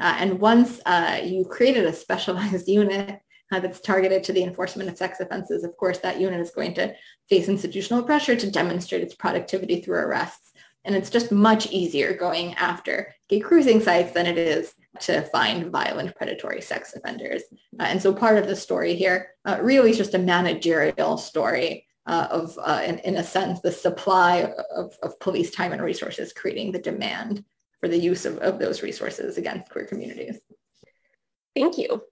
Uh, 0.00 0.16
and 0.18 0.40
once 0.40 0.80
uh, 0.86 1.20
you 1.22 1.44
created 1.44 1.84
a 1.84 1.92
specialized 1.92 2.68
unit, 2.80 3.20
uh, 3.50 3.60
that's 3.60 3.80
targeted 3.80 4.22
to 4.24 4.32
the 4.32 4.42
enforcement 4.42 4.90
of 4.90 4.96
sex 4.96 5.20
offenses, 5.20 5.64
of 5.64 5.76
course, 5.76 5.98
that 5.98 6.20
unit 6.20 6.40
is 6.40 6.50
going 6.50 6.74
to 6.74 6.94
face 7.28 7.48
institutional 7.48 8.02
pressure 8.02 8.36
to 8.36 8.50
demonstrate 8.50 9.02
its 9.02 9.14
productivity 9.14 9.80
through 9.80 9.98
arrests. 9.98 10.52
And 10.84 10.94
it's 10.94 11.10
just 11.10 11.32
much 11.32 11.70
easier 11.70 12.14
going 12.14 12.54
after 12.54 13.14
gay 13.28 13.40
cruising 13.40 13.80
sites 13.80 14.12
than 14.12 14.26
it 14.26 14.38
is 14.38 14.74
to 15.00 15.22
find 15.22 15.70
violent 15.70 16.14
predatory 16.16 16.60
sex 16.60 16.94
offenders. 16.94 17.42
Uh, 17.78 17.84
and 17.84 18.00
so 18.00 18.12
part 18.12 18.38
of 18.38 18.46
the 18.46 18.56
story 18.56 18.94
here 18.94 19.30
uh, 19.44 19.58
really 19.60 19.90
is 19.90 19.98
just 19.98 20.14
a 20.14 20.18
managerial 20.18 21.18
story 21.18 21.86
uh, 22.06 22.26
of, 22.30 22.58
uh, 22.62 22.82
in, 22.86 22.98
in, 23.00 23.16
a 23.16 23.24
sense, 23.24 23.60
the 23.60 23.72
supply 23.72 24.50
of, 24.74 24.94
of 25.02 25.20
police 25.20 25.50
time 25.50 25.72
and 25.72 25.82
resources 25.82 26.32
creating 26.32 26.72
the 26.72 26.78
demand 26.78 27.44
for 27.80 27.88
the 27.88 27.98
use 27.98 28.24
of, 28.24 28.38
of 28.38 28.58
those 28.58 28.82
resources 28.82 29.38
against 29.38 29.70
queer 29.70 29.84
communities. 29.84 30.38
Thank 31.54 31.78
you. 31.78 32.02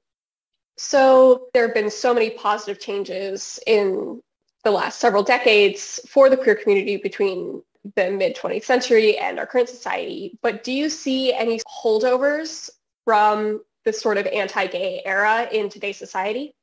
So 0.77 1.49
there 1.55 1.67
have 1.67 1.75
been 1.75 1.91
so 1.91 2.13
many 2.13 2.31
positive 2.31 2.81
changes 2.81 3.59
in 3.67 4.21
the 4.65 4.71
last 4.71 5.01
several 5.01 5.23
decades 5.23 6.01
for 6.09 6.29
the 6.29 6.37
queer 6.37 6.55
community 6.55 6.97
between 6.97 7.63
the 7.95 8.11
mid 8.11 8.37
20th 8.37 8.65
century 8.65 9.17
and 9.17 9.39
our 9.39 9.47
current 9.47 9.69
society. 9.69 10.39
But 10.43 10.65
do 10.65 10.73
you 10.73 10.91
see 10.91 11.33
any 11.33 11.61
holdovers 11.61 12.69
from 13.05 13.63
this 13.85 14.01
sort 14.01 14.19
of 14.19 14.27
anti-gay 14.27 15.03
era 15.05 15.49
in 15.53 15.69
today's 15.69 15.97
society? 15.97 16.55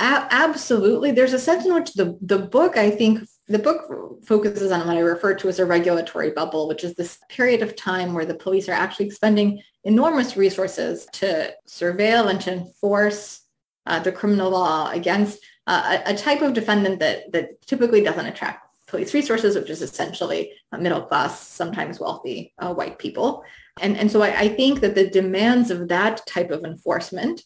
absolutely. 0.00 1.12
There's 1.12 1.34
a 1.34 1.38
sense 1.38 1.66
in 1.66 1.74
which 1.74 1.92
the, 1.92 2.18
the 2.22 2.38
book, 2.38 2.76
I 2.76 2.90
think, 2.90 3.20
the 3.50 3.58
book 3.58 4.24
focuses 4.24 4.70
on 4.70 4.86
what 4.86 4.96
I 4.96 5.00
refer 5.00 5.34
to 5.34 5.48
as 5.48 5.58
a 5.58 5.66
regulatory 5.66 6.30
bubble, 6.30 6.68
which 6.68 6.84
is 6.84 6.94
this 6.94 7.18
period 7.28 7.62
of 7.62 7.74
time 7.74 8.14
where 8.14 8.24
the 8.24 8.34
police 8.34 8.68
are 8.68 8.72
actually 8.72 9.10
spending 9.10 9.60
enormous 9.82 10.36
resources 10.36 11.06
to 11.14 11.52
surveil 11.68 12.30
and 12.30 12.40
to 12.42 12.52
enforce 12.52 13.40
uh, 13.86 13.98
the 13.98 14.12
criminal 14.12 14.50
law 14.50 14.90
against 14.92 15.44
uh, 15.66 15.98
a, 16.06 16.12
a, 16.12 16.16
type 16.16 16.42
of 16.42 16.52
defendant 16.52 17.00
that, 17.00 17.32
that 17.32 17.60
typically 17.66 18.02
doesn't 18.02 18.26
attract 18.26 18.68
police 18.86 19.14
resources, 19.14 19.56
which 19.56 19.70
is 19.70 19.82
essentially 19.82 20.52
middle 20.78 21.02
class, 21.02 21.48
sometimes 21.48 21.98
wealthy 21.98 22.52
uh, 22.58 22.72
white 22.72 23.00
people. 23.00 23.42
And, 23.80 23.96
and 23.96 24.10
so 24.10 24.22
I, 24.22 24.38
I 24.38 24.48
think 24.48 24.80
that 24.80 24.94
the 24.94 25.10
demands 25.10 25.72
of 25.72 25.88
that 25.88 26.24
type 26.26 26.52
of 26.52 26.62
enforcement 26.62 27.42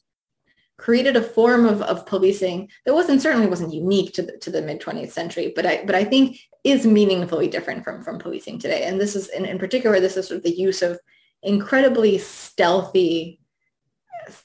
created 0.77 1.17
a 1.17 1.23
form 1.23 1.67
of, 1.67 1.83
of 1.83 2.05
policing 2.07 2.69
that 2.85 2.95
wasn't 2.95 3.23
certainly 3.23 3.47
wasn't 3.47 3.73
unique 3.73 4.13
to 4.13 4.23
the, 4.23 4.37
to 4.39 4.51
the 4.51 4.63
mid 4.63 4.81
20th 4.81 5.11
century, 5.11 5.53
but 5.55 5.67
I 5.67 5.85
but 5.85 5.95
I 5.95 6.05
think 6.05 6.39
is 6.65 6.87
meaningfully 6.87 7.49
different 7.49 7.85
from 7.85 8.03
from 8.03 8.19
policing 8.19 8.59
today. 8.59 8.85
And 8.85 9.01
this 9.01 9.15
is 9.15 9.29
in, 9.29 9.45
in 9.45 9.59
particular, 9.59 10.01
this 10.01 10.17
is 10.17 10.29
sort 10.29 10.39
of 10.39 10.45
the 10.45 10.57
use 10.57 10.83
of 10.83 10.99
incredibly 11.43 12.19
stealthy, 12.19 13.41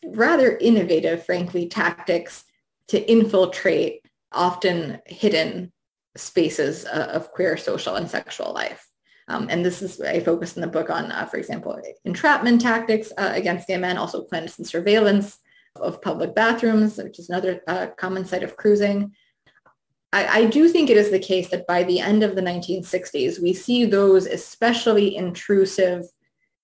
rather 0.03 0.57
innovative, 0.57 1.25
frankly, 1.25 1.67
tactics 1.67 2.43
to 2.89 3.11
infiltrate 3.11 4.05
often 4.31 4.99
hidden 5.05 5.71
spaces 6.15 6.85
uh, 6.85 7.09
of 7.13 7.31
queer 7.31 7.57
social 7.57 7.95
and 7.95 8.09
sexual 8.09 8.53
life. 8.53 8.85
Um, 9.27 9.47
and 9.49 9.63
this 9.63 9.81
is, 9.81 10.01
I 10.01 10.19
focus 10.21 10.55
in 10.55 10.61
the 10.61 10.67
book 10.67 10.89
on, 10.89 11.11
uh, 11.11 11.25
for 11.25 11.37
example, 11.37 11.79
entrapment 12.03 12.61
tactics 12.61 13.11
uh, 13.17 13.31
against 13.33 13.67
gay 13.67 13.77
men, 13.77 13.97
also 13.97 14.23
clandestine 14.23 14.65
surveillance, 14.65 15.37
of 15.81 16.01
public 16.01 16.35
bathrooms, 16.35 16.97
which 16.97 17.19
is 17.19 17.29
another 17.29 17.61
uh, 17.67 17.87
common 17.97 18.25
site 18.25 18.43
of 18.43 18.57
cruising. 18.57 19.13
I, 20.11 20.41
I, 20.41 20.45
do 20.45 20.67
think 20.69 20.89
it 20.89 20.97
is 20.97 21.11
the 21.11 21.19
case 21.19 21.49
that 21.49 21.67
by 21.67 21.83
the 21.83 21.99
end 21.99 22.23
of 22.23 22.35
the 22.35 22.41
1960s, 22.41 23.41
we 23.41 23.53
see 23.53 23.85
those 23.85 24.25
especially 24.25 25.15
intrusive, 25.15 26.05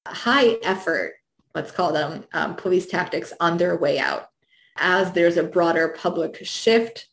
high 0.08 0.58
effort, 0.64 1.14
let's 1.54 1.72
call 1.72 1.94
them 1.94 2.26
um, 2.34 2.56
police 2.56 2.88
tactics 2.88 3.34
on 3.40 3.58
their 3.58 3.78
way 3.78 4.00
out 4.00 4.30
as 4.78 5.12
there's 5.12 5.38
a 5.38 5.44
broader 5.44 5.90
public 5.90 6.44
shift 6.46 7.08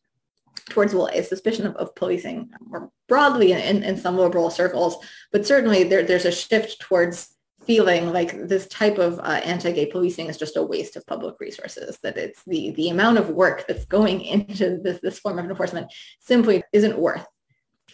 towards 0.69 0.95
well, 0.95 1.09
a 1.13 1.23
suspicion 1.23 1.67
of, 1.67 1.77
of 1.77 1.95
policing 1.95 2.51
more 2.67 2.91
broadly 3.09 3.53
in, 3.53 3.83
in 3.83 3.97
some 3.97 4.17
liberal 4.17 4.51
circles, 4.51 4.97
but 5.33 5.47
certainly 5.47 5.85
there, 5.85 6.03
there's 6.03 6.25
a 6.25 6.33
shift 6.33 6.81
towards 6.81 7.32
feeling 7.67 8.13
like 8.13 8.49
this 8.49 8.67
type 8.69 8.99
of 8.99 9.19
uh, 9.21 9.41
anti-gay 9.45 9.87
policing 9.87 10.27
is 10.27 10.37
just 10.37 10.57
a 10.57 10.63
waste 10.63 10.97
of 10.97 11.07
public 11.07 11.37
resources, 11.41 11.99
that 12.03 12.17
it's 12.17 12.43
the, 12.47 12.73
the 12.73 12.89
amount 12.89 13.19
of 13.19 13.31
work 13.31 13.67
that's 13.67 13.85
going 13.87 14.21
into 14.35 14.79
this, 14.79 15.01
this 15.01 15.19
form 15.19 15.39
of 15.39 15.47
enforcement 15.47 15.93
simply 16.21 16.63
isn't 16.73 16.99
worth 16.99 17.27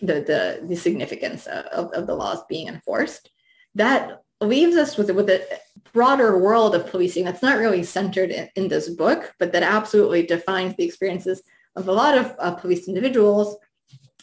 the, 0.00 0.14
the, 0.14 0.66
the 0.66 0.76
significance 0.76 1.46
of, 1.46 1.92
of 1.92 2.06
the 2.06 2.14
laws 2.14 2.40
being 2.48 2.68
enforced. 2.68 3.30
That 3.74 4.22
leaves 4.40 4.76
us 4.76 4.96
with, 4.96 5.10
with 5.10 5.28
a 5.28 5.44
broader 5.92 6.38
world 6.38 6.74
of 6.74 6.86
policing 6.86 7.24
that's 7.24 7.42
not 7.42 7.58
really 7.58 7.82
centered 7.82 8.30
in, 8.30 8.48
in 8.54 8.68
this 8.68 8.88
book, 8.88 9.34
but 9.38 9.52
that 9.52 9.62
absolutely 9.62 10.24
defines 10.24 10.74
the 10.76 10.84
experiences 10.84 11.42
of 11.76 11.88
a 11.88 11.92
lot 11.92 12.16
of 12.16 12.34
uh, 12.38 12.54
police 12.54 12.88
individuals 12.88 13.56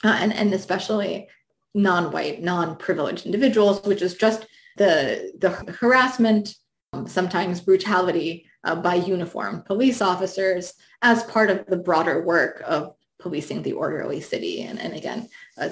uh, 0.03 0.17
and, 0.19 0.33
and 0.33 0.53
especially 0.53 1.27
non-white, 1.73 2.41
non-privileged 2.41 3.25
individuals, 3.25 3.85
which 3.85 4.01
is 4.01 4.15
just 4.15 4.47
the, 4.77 5.31
the 5.39 5.49
harassment, 5.49 6.53
um, 6.93 7.07
sometimes 7.07 7.61
brutality 7.61 8.47
uh, 8.63 8.75
by 8.75 8.95
uniformed 8.95 9.65
police 9.65 10.01
officers 10.01 10.73
as 11.01 11.23
part 11.23 11.49
of 11.49 11.65
the 11.67 11.77
broader 11.77 12.23
work 12.23 12.63
of 12.65 12.93
policing 13.19 13.61
the 13.61 13.73
orderly 13.73 14.21
city. 14.21 14.63
And, 14.63 14.79
and 14.79 14.93
again, 14.93 15.29
a 15.57 15.71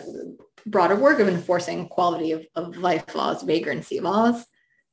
broader 0.66 0.96
work 0.96 1.20
of 1.20 1.28
enforcing 1.28 1.88
quality 1.88 2.32
of, 2.32 2.46
of 2.56 2.78
life 2.78 3.14
laws, 3.16 3.44
vagrancy 3.44 4.00
laws, 4.00 4.46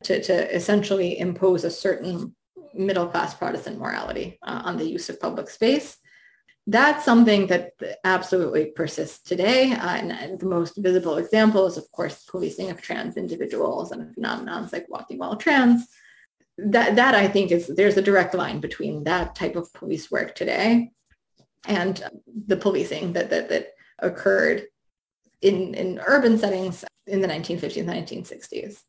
to, 0.04 0.22
to 0.22 0.54
essentially 0.54 1.18
impose 1.18 1.64
a 1.64 1.70
certain 1.70 2.34
middle 2.74 3.06
class 3.06 3.34
Protestant 3.34 3.78
morality 3.78 4.38
uh, 4.42 4.62
on 4.64 4.76
the 4.76 4.88
use 4.88 5.08
of 5.08 5.20
public 5.20 5.50
space 5.50 5.96
that's 6.66 7.04
something 7.04 7.46
that 7.48 7.72
absolutely 8.04 8.66
persists 8.66 9.22
today. 9.22 9.72
Uh, 9.72 9.96
and 9.96 10.38
the 10.38 10.46
most 10.46 10.76
visible 10.76 11.16
example 11.16 11.66
is, 11.66 11.76
of 11.76 11.90
course, 11.92 12.24
policing 12.24 12.70
of 12.70 12.80
trans 12.80 13.16
individuals 13.16 13.92
and 13.92 14.14
phenomena 14.14 14.68
like 14.72 14.86
walking 14.88 15.18
while 15.18 15.36
trans. 15.36 15.88
That, 16.58 16.96
that 16.96 17.14
I 17.14 17.26
think 17.26 17.50
is, 17.50 17.68
there's 17.68 17.96
a 17.96 18.02
direct 18.02 18.34
line 18.34 18.60
between 18.60 19.04
that 19.04 19.34
type 19.34 19.56
of 19.56 19.72
police 19.72 20.10
work 20.10 20.34
today 20.34 20.90
and 21.66 22.02
the 22.46 22.56
policing 22.56 23.14
that, 23.14 23.30
that, 23.30 23.48
that 23.48 23.68
occurred 23.98 24.66
in, 25.40 25.74
in 25.74 26.00
urban 26.06 26.38
settings 26.38 26.84
in 27.06 27.20
the 27.20 27.28
1950s 27.28 27.84
1960s. 27.84 28.82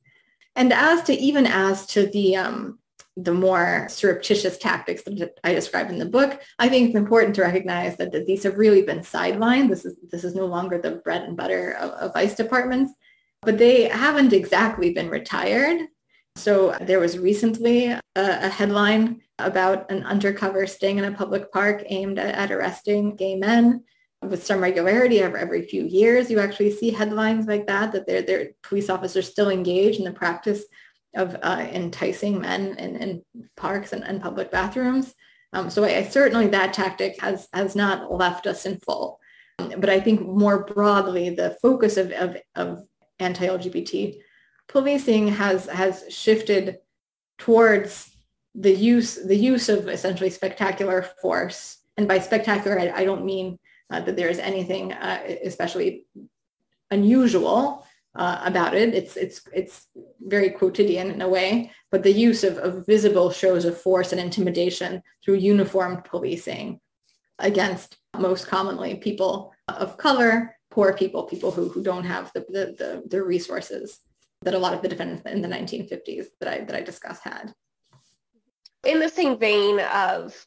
And 0.56 0.74
as 0.74 1.04
to 1.04 1.14
even 1.14 1.48
as 1.48 1.86
to 1.88 2.08
the 2.08 2.36
um, 2.36 2.80
the 3.18 3.34
more 3.34 3.88
surreptitious 3.90 4.58
tactics 4.58 5.04
that 5.04 5.38
I 5.44 5.54
describe 5.54 5.90
in 5.90 6.00
the 6.00 6.06
book, 6.06 6.42
I 6.60 6.70
think 6.70 6.88
it's 6.88 6.98
important 6.98 7.36
to 7.36 7.42
recognize 7.42 7.98
that, 7.98 8.12
that 8.14 8.26
these 8.26 8.44
have 8.44 8.58
really 8.58 8.84
been 8.84 9.00
sidelined. 9.00 9.70
This 9.70 9.86
is 9.86 9.96
this 10.10 10.24
is 10.24 10.34
no 10.34 10.46
longer 10.46 10.78
the 10.78 11.02
bread 11.04 11.24
and 11.24 11.36
butter 11.36 11.74
of, 11.74 11.92
of 11.92 12.14
vice 12.14 12.36
departments, 12.36 12.94
but 13.42 13.58
they 13.58 13.90
haven't 13.90 14.34
exactly 14.34 14.94
been 14.94 15.10
retired. 15.10 15.82
So 16.38 16.78
there 16.80 17.00
was 17.00 17.20
recently 17.20 17.88
a, 17.88 18.02
a 18.16 18.50
headline 18.50 19.22
about 19.40 19.92
an 19.92 20.04
undercover 20.04 20.66
sting 20.66 20.98
in 20.98 21.06
a 21.06 21.12
public 21.12 21.52
park 21.52 21.84
aimed 21.88 22.18
at, 22.18 22.36
at 22.36 22.52
arresting 22.52 23.18
gay 23.18 23.36
men 23.36 23.84
with 24.22 24.46
some 24.46 24.62
regularity 24.62 25.20
every, 25.20 25.64
few 25.64 25.84
years. 25.84 26.30
You 26.30 26.40
actually 26.40 26.72
see 26.72 26.92
headlines 26.92 27.48
like 27.48 27.68
that, 27.68 27.92
that 27.92 28.06
their, 28.06 28.22
their 28.22 28.50
police 28.62 28.90
officers 28.90 29.28
still 29.28 29.50
engage 29.50 29.98
in 29.98 30.06
the 30.06 30.12
practice 30.12 30.64
of 31.16 31.36
uh, 31.42 31.68
enticing 31.72 32.40
men 32.40 32.78
in, 32.78 32.96
in 32.96 33.24
parks 33.58 33.94
and, 33.94 34.04
and 34.04 34.22
public 34.22 34.52
bathrooms. 34.52 35.14
Um, 35.54 35.70
so 35.70 35.84
I, 35.84 35.98
I, 35.98 36.04
certainly 36.04 36.48
that 36.48 36.74
tactic 36.74 37.20
has, 37.22 37.48
has 37.54 37.76
not 37.76 38.12
left 38.12 38.48
us 38.48 38.66
in 38.66 38.80
full. 38.80 39.20
But 39.58 39.90
I 39.90 40.00
think 40.00 40.22
more 40.22 40.64
broadly, 40.64 41.30
the 41.30 41.58
focus 41.62 41.98
of, 41.98 42.12
of, 42.12 42.38
of 42.56 42.84
anti-LGBT 43.20 44.18
policing 44.68 45.28
has, 45.28 45.66
has 45.68 46.06
shifted 46.10 46.78
towards 47.38 48.10
the 48.56 48.74
use, 48.74 49.16
the 49.16 49.36
use 49.36 49.70
of 49.70 49.88
essentially 49.88 50.30
spectacular 50.30 51.04
force. 51.22 51.78
And 51.98 52.08
by 52.08 52.20
spectacular, 52.20 52.80
I, 52.80 53.02
I 53.02 53.06
don't 53.06 53.26
mean 53.26 53.60
uh, 53.92 54.00
that 54.02 54.16
there 54.16 54.30
is 54.30 54.40
anything 54.40 54.94
uh, 54.94 55.22
especially 55.44 56.06
unusual 56.90 57.86
uh, 58.16 58.42
about 58.44 58.74
it. 58.74 58.94
It's, 58.94 59.16
it's, 59.16 59.42
it's 59.54 59.88
very 60.22 60.50
quotidian 60.50 61.12
in 61.12 61.22
a 61.22 61.30
way, 61.30 61.72
but 61.92 62.04
the 62.04 62.12
use 62.12 62.44
of, 62.44 62.58
of 62.58 62.86
visible 62.86 63.32
shows 63.32 63.66
of 63.66 63.80
force 63.80 64.12
and 64.12 64.20
intimidation 64.20 65.02
through 65.24 65.36
uniformed 65.36 66.04
policing 66.04 66.80
against 67.40 67.98
most 68.18 68.48
commonly 68.48 68.96
people 68.96 69.54
of 69.68 69.98
color, 69.98 70.56
poor 70.70 70.94
people, 70.94 71.24
people 71.24 71.52
who, 71.52 71.70
who 71.70 71.82
don't 71.82 72.06
have 72.06 72.32
the, 72.34 72.42
the, 72.50 72.76
the, 72.78 73.04
the 73.08 73.24
resources 73.24 74.00
that 74.42 74.54
a 74.54 74.60
lot 74.60 74.74
of 74.74 74.82
the 74.82 74.88
defendants 74.88 75.24
in 75.26 75.42
the 75.42 75.48
1950s 75.48 76.26
that 76.40 76.50
I, 76.50 76.64
that 76.66 76.76
I 76.76 76.82
discussed 76.82 77.24
had. 77.24 77.54
In 78.86 79.00
the 79.00 79.10
same 79.10 79.38
vein 79.38 79.80
of 79.80 80.46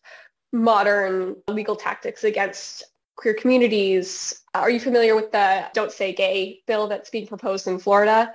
modern 0.52 1.37
legal 1.49 1.76
tactics 1.76 2.25
against 2.25 2.85
queer 3.16 3.35
communities. 3.35 4.42
Are 4.54 4.71
you 4.71 4.80
familiar 4.80 5.14
with 5.14 5.33
the 5.33 5.66
Don't 5.75 5.92
Say 5.92 6.12
Gay 6.12 6.62
bill 6.66 6.87
that's 6.87 7.11
being 7.11 7.26
proposed 7.26 7.66
in 7.66 7.78
Florida? 7.78 8.33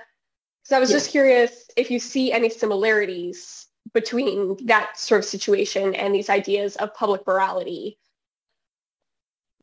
So 0.64 0.76
I 0.76 0.80
was 0.80 0.90
yes. 0.90 1.00
just 1.00 1.10
curious 1.10 1.68
if 1.76 1.90
you 1.90 1.98
see 1.98 2.32
any 2.32 2.50
similarities 2.50 3.66
between 3.92 4.56
that 4.66 4.98
sort 4.98 5.20
of 5.20 5.24
situation 5.24 5.94
and 5.94 6.14
these 6.14 6.30
ideas 6.30 6.76
of 6.76 6.94
public 6.94 7.26
morality. 7.26 7.98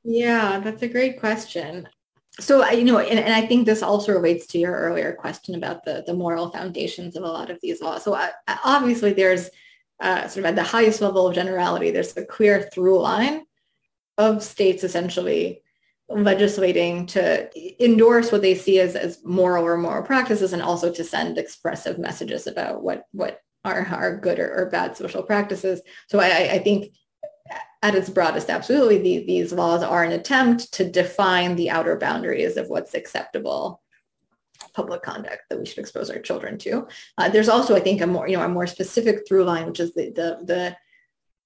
Yeah, 0.03 0.59
that's 0.59 0.83
a 0.83 0.88
great 0.88 1.19
question. 1.19 1.88
So, 2.39 2.67
you 2.69 2.86
know, 2.86 3.00
and, 3.00 3.19
and 3.19 3.33
I 3.33 3.45
think 3.47 3.65
this 3.65 3.81
also 3.81 4.13
relates 4.13 4.45
to 4.47 4.59
your 4.59 4.74
earlier 4.74 5.13
question 5.13 5.55
about 5.55 5.83
the, 5.86 6.03
the 6.05 6.13
moral 6.13 6.51
foundations 6.51 7.15
of 7.15 7.24
a 7.24 7.27
lot 7.27 7.50
of 7.50 7.59
these 7.62 7.81
laws. 7.81 8.03
So 8.03 8.13
uh, 8.13 8.29
obviously 8.63 9.13
there's 9.13 9.50
uh, 10.00 10.27
sort 10.27 10.45
of 10.45 10.50
at 10.50 10.55
the 10.55 10.63
highest 10.63 11.01
level 11.01 11.27
of 11.27 11.33
generality, 11.33 11.89
there's 11.89 12.15
a 12.15 12.25
clear 12.25 12.69
through 12.71 13.01
line 13.01 13.46
of 14.17 14.43
states 14.43 14.83
essentially 14.83 15.62
legislating 16.09 17.05
to 17.05 17.83
endorse 17.83 18.31
what 18.31 18.41
they 18.41 18.55
see 18.55 18.79
as, 18.79 18.95
as 18.95 19.19
moral 19.25 19.65
or 19.65 19.77
moral 19.77 20.03
practices 20.03 20.53
and 20.53 20.62
also 20.62 20.91
to 20.91 21.03
send 21.03 21.38
expressive 21.38 22.00
messages 22.00 22.47
about 22.47 22.81
what, 22.81 23.05
what 23.12 23.41
are, 23.65 23.86
are 23.88 24.17
good 24.17 24.39
or, 24.39 24.53
or 24.53 24.69
bad 24.69 24.95
social 24.95 25.21
practices. 25.21 25.81
So 26.07 26.19
I, 26.19 26.51
I 26.53 26.59
think 26.59 26.93
at 27.83 27.95
its 27.95 28.09
broadest, 28.09 28.50
absolutely, 28.50 29.00
the, 29.00 29.25
these 29.25 29.51
laws 29.51 29.83
are 29.83 30.03
an 30.03 30.13
attempt 30.13 30.74
to 30.74 30.89
define 30.89 31.55
the 31.55 31.69
outer 31.69 31.97
boundaries 31.97 32.57
of 32.57 32.67
what's 32.67 32.93
acceptable 32.93 33.81
public 34.74 35.01
conduct 35.01 35.41
that 35.50 35.59
we 35.59 35.65
should 35.65 35.79
expose 35.79 36.09
our 36.09 36.19
children 36.19 36.58
to. 36.58 36.88
Uh, 37.17 37.30
there's 37.30 37.49
also, 37.49 37.75
I 37.75 37.80
think, 37.80 38.01
a 38.01 38.08
more, 38.08 38.27
you 38.27 38.38
know, 38.38 38.43
a 38.43 38.49
more 38.49 38.67
specific 38.67 39.27
through 39.27 39.43
line, 39.43 39.67
which 39.67 39.80
is 39.80 39.93
the, 39.93 40.12
the, 40.12 40.39
the 40.45 40.75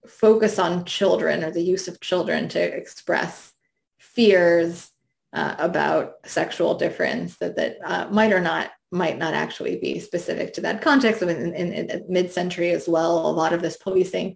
focus 0.07 0.59
on 0.59 0.85
children 0.85 1.43
or 1.43 1.51
the 1.51 1.61
use 1.61 1.87
of 1.87 1.99
children 2.01 2.47
to 2.49 2.59
express 2.59 3.53
fears 3.99 4.89
uh, 5.33 5.55
about 5.59 6.13
sexual 6.25 6.75
difference 6.75 7.37
that, 7.37 7.55
that 7.55 7.77
uh, 7.85 8.07
might 8.11 8.33
or 8.33 8.41
not 8.41 8.71
might 8.91 9.17
not 9.17 9.33
actually 9.33 9.77
be 9.79 9.99
specific 9.99 10.53
to 10.53 10.61
that 10.61 10.81
context. 10.81 11.23
I 11.23 11.27
mean, 11.27 11.37
in, 11.37 11.53
in, 11.53 11.89
in 11.89 12.05
mid-century 12.09 12.71
as 12.71 12.89
well, 12.89 13.25
a 13.25 13.31
lot 13.31 13.53
of 13.53 13.61
this 13.61 13.77
policing, 13.77 14.35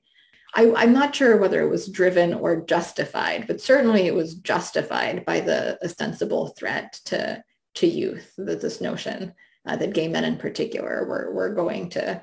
I, 0.53 0.71
I'm 0.77 0.93
not 0.93 1.13
sure 1.13 1.35
whether 1.35 1.61
it 1.61 1.69
was 1.69 1.89
driven 1.89 2.33
or 2.33 2.61
justified, 2.61 3.47
but 3.47 3.59
certainly 3.59 4.07
it 4.07 4.15
was 4.15 4.35
justified 4.35 5.25
by 5.25 5.41
the 5.41 5.77
ostensible 5.83 6.55
threat 6.57 6.97
to, 7.05 7.43
to 7.75 7.87
youth, 7.87 8.31
that 8.37 8.61
this 8.61 8.79
notion 8.79 9.33
uh, 9.67 9.75
that 9.75 9.93
gay 9.93 10.07
men 10.07 10.23
in 10.23 10.37
particular 10.37 11.05
were, 11.05 11.33
were 11.33 11.53
going 11.53 11.89
to 11.89 12.21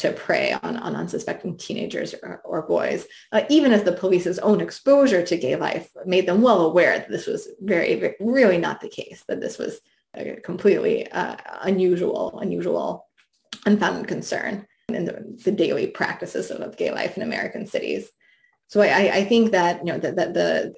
to 0.00 0.12
prey 0.12 0.52
on, 0.62 0.76
on 0.78 0.96
unsuspecting 0.96 1.56
teenagers 1.56 2.14
or, 2.22 2.40
or 2.44 2.62
boys, 2.62 3.06
uh, 3.32 3.42
even 3.50 3.72
as 3.72 3.84
the 3.84 3.92
police's 3.92 4.38
own 4.38 4.60
exposure 4.60 5.24
to 5.24 5.36
gay 5.36 5.56
life 5.56 5.90
made 6.06 6.26
them 6.26 6.40
well 6.40 6.62
aware 6.62 6.98
that 6.98 7.10
this 7.10 7.26
was 7.26 7.48
very, 7.60 7.94
very 7.96 8.16
really 8.18 8.58
not 8.58 8.80
the 8.80 8.88
case, 8.88 9.22
that 9.28 9.40
this 9.40 9.58
was 9.58 9.80
a 10.14 10.36
completely 10.36 11.10
uh, 11.12 11.36
unusual, 11.62 12.38
unusual, 12.40 13.06
unfounded 13.66 14.08
concern 14.08 14.66
in 14.88 15.04
the, 15.04 15.36
the 15.44 15.52
daily 15.52 15.86
practices 15.86 16.50
of, 16.50 16.60
of, 16.60 16.76
gay 16.76 16.90
life 16.90 17.16
in 17.16 17.22
American 17.22 17.66
cities. 17.66 18.10
So 18.68 18.80
I, 18.80 19.10
I 19.14 19.24
think 19.24 19.52
that, 19.52 19.86
you 19.86 19.92
know, 19.92 19.98
that, 19.98 20.16
that 20.16 20.34
the 20.34 20.74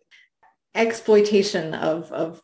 exploitation 0.74 1.74
of, 1.74 2.10
of 2.12 2.42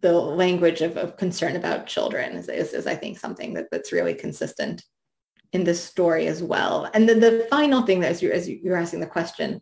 the 0.00 0.12
language 0.12 0.80
of, 0.80 0.96
of 0.96 1.16
concern 1.16 1.56
about 1.56 1.86
children 1.86 2.36
is, 2.36 2.48
is, 2.48 2.72
is, 2.72 2.86
I 2.86 2.94
think, 2.94 3.18
something 3.18 3.54
that, 3.54 3.66
that's 3.70 3.92
really 3.92 4.14
consistent 4.14 4.82
in 5.52 5.64
this 5.64 5.82
story 5.82 6.26
as 6.26 6.42
well. 6.42 6.88
And 6.94 7.08
then 7.08 7.20
the 7.20 7.46
final 7.50 7.82
thing 7.82 8.00
that 8.00 8.10
as, 8.10 8.22
you, 8.22 8.30
as 8.30 8.48
you're 8.48 8.76
asking 8.76 9.00
the 9.00 9.06
question, 9.06 9.60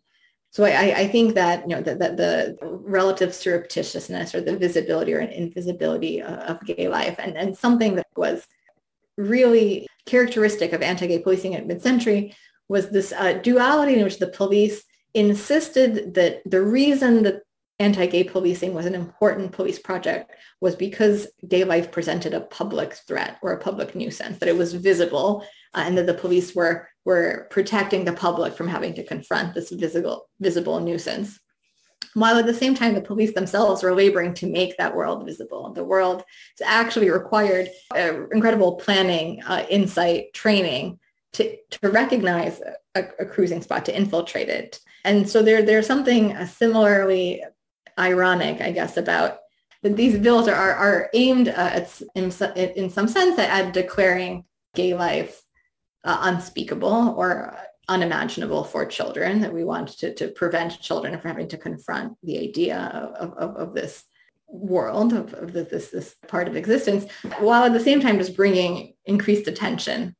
so 0.51 0.63
I, 0.63 1.01
I 1.01 1.07
think 1.07 1.35
that 1.35 1.69
you 1.69 1.75
know 1.75 1.81
that, 1.81 1.99
that 1.99 2.17
the 2.17 2.57
relative 2.61 3.29
surreptitiousness 3.29 4.33
or 4.33 4.41
the 4.41 4.57
visibility 4.57 5.13
or 5.13 5.19
invisibility 5.19 6.21
of 6.23 6.65
gay 6.65 6.87
life 6.87 7.17
and, 7.19 7.37
and 7.37 7.55
something 7.55 7.95
that 7.95 8.07
was 8.15 8.47
really 9.17 9.87
characteristic 10.07 10.73
of 10.73 10.81
anti-gay 10.81 11.19
policing 11.19 11.53
at 11.53 11.67
mid-century 11.67 12.35
was 12.67 12.89
this 12.89 13.11
uh, 13.13 13.33
duality 13.33 13.95
in 13.95 14.03
which 14.03 14.17
the 14.17 14.27
police 14.27 14.83
insisted 15.13 16.13
that 16.15 16.41
the 16.45 16.61
reason 16.61 17.23
that 17.23 17.41
anti-gay 17.79 18.25
policing 18.25 18.73
was 18.73 18.85
an 18.85 18.95
important 18.95 19.51
police 19.51 19.79
project 19.79 20.31
was 20.59 20.75
because 20.75 21.27
gay 21.47 21.63
life 21.63 21.91
presented 21.91 22.33
a 22.33 22.41
public 22.41 22.93
threat 22.93 23.37
or 23.41 23.53
a 23.53 23.59
public 23.59 23.95
nuisance, 23.95 24.37
that 24.39 24.49
it 24.49 24.57
was 24.57 24.73
visible 24.73 25.45
uh, 25.73 25.83
and 25.85 25.97
that 25.97 26.05
the 26.05 26.13
police 26.13 26.53
were, 26.53 26.89
were 27.05 27.47
protecting 27.51 28.03
the 28.03 28.13
public 28.13 28.53
from 28.53 28.67
having 28.67 28.93
to 28.93 29.05
confront 29.05 29.53
this 29.53 29.69
visible, 29.71 30.27
visible 30.39 30.79
nuisance. 30.79 31.39
While 32.15 32.37
at 32.37 32.47
the 32.47 32.53
same 32.53 32.75
time, 32.75 32.95
the 32.95 33.01
police 33.01 33.33
themselves 33.33 33.83
were 33.83 33.93
laboring 33.93 34.33
to 34.35 34.47
make 34.47 34.75
that 34.77 34.95
world 34.95 35.25
visible. 35.25 35.71
The 35.71 35.83
world 35.83 36.23
actually 36.63 37.09
required 37.09 37.69
uh, 37.95 38.27
incredible 38.31 38.75
planning, 38.75 39.41
uh, 39.43 39.65
insight, 39.69 40.33
training 40.33 40.99
to, 41.33 41.55
to 41.69 41.89
recognize 41.89 42.61
a, 42.95 43.03
a, 43.19 43.25
cruising 43.25 43.61
spot, 43.61 43.85
to 43.85 43.95
infiltrate 43.95 44.49
it. 44.49 44.79
And 45.05 45.29
so 45.29 45.43
there, 45.43 45.61
there's 45.61 45.85
something 45.85 46.35
similarly 46.47 47.43
ironic, 47.99 48.61
I 48.61 48.71
guess, 48.71 48.97
about 48.97 49.39
that 49.81 49.95
these 49.95 50.17
bills 50.17 50.47
are, 50.47 50.55
are, 50.55 50.73
are 50.73 51.09
aimed 51.13 51.49
uh, 51.49 51.51
at, 51.73 52.01
in, 52.15 52.31
in 52.55 52.89
some 52.89 53.07
sense 53.07 53.39
at, 53.39 53.73
declaring 53.73 54.45
gay 54.75 54.93
life 54.93 55.41
uh, 56.03 56.19
unspeakable 56.21 57.13
or 57.17 57.57
unimaginable 57.87 58.63
for 58.63 58.85
children, 58.85 59.41
that 59.41 59.53
we 59.53 59.63
want 59.63 59.87
to, 59.87 60.13
to 60.13 60.27
prevent 60.29 60.79
children 60.79 61.17
from 61.19 61.29
having 61.29 61.47
to 61.47 61.57
confront 61.57 62.15
the 62.23 62.37
idea 62.39 62.77
of, 63.19 63.33
of, 63.33 63.55
of 63.55 63.73
this 63.73 64.03
world, 64.47 65.13
of, 65.13 65.33
of 65.33 65.53
this, 65.53 65.89
this 65.89 66.15
part 66.27 66.47
of 66.47 66.55
existence, 66.55 67.11
while 67.39 67.63
at 67.63 67.73
the 67.73 67.79
same 67.79 67.99
time 67.99 68.17
just 68.17 68.35
bringing 68.35 68.93
increased 69.05 69.47
attention 69.47 70.15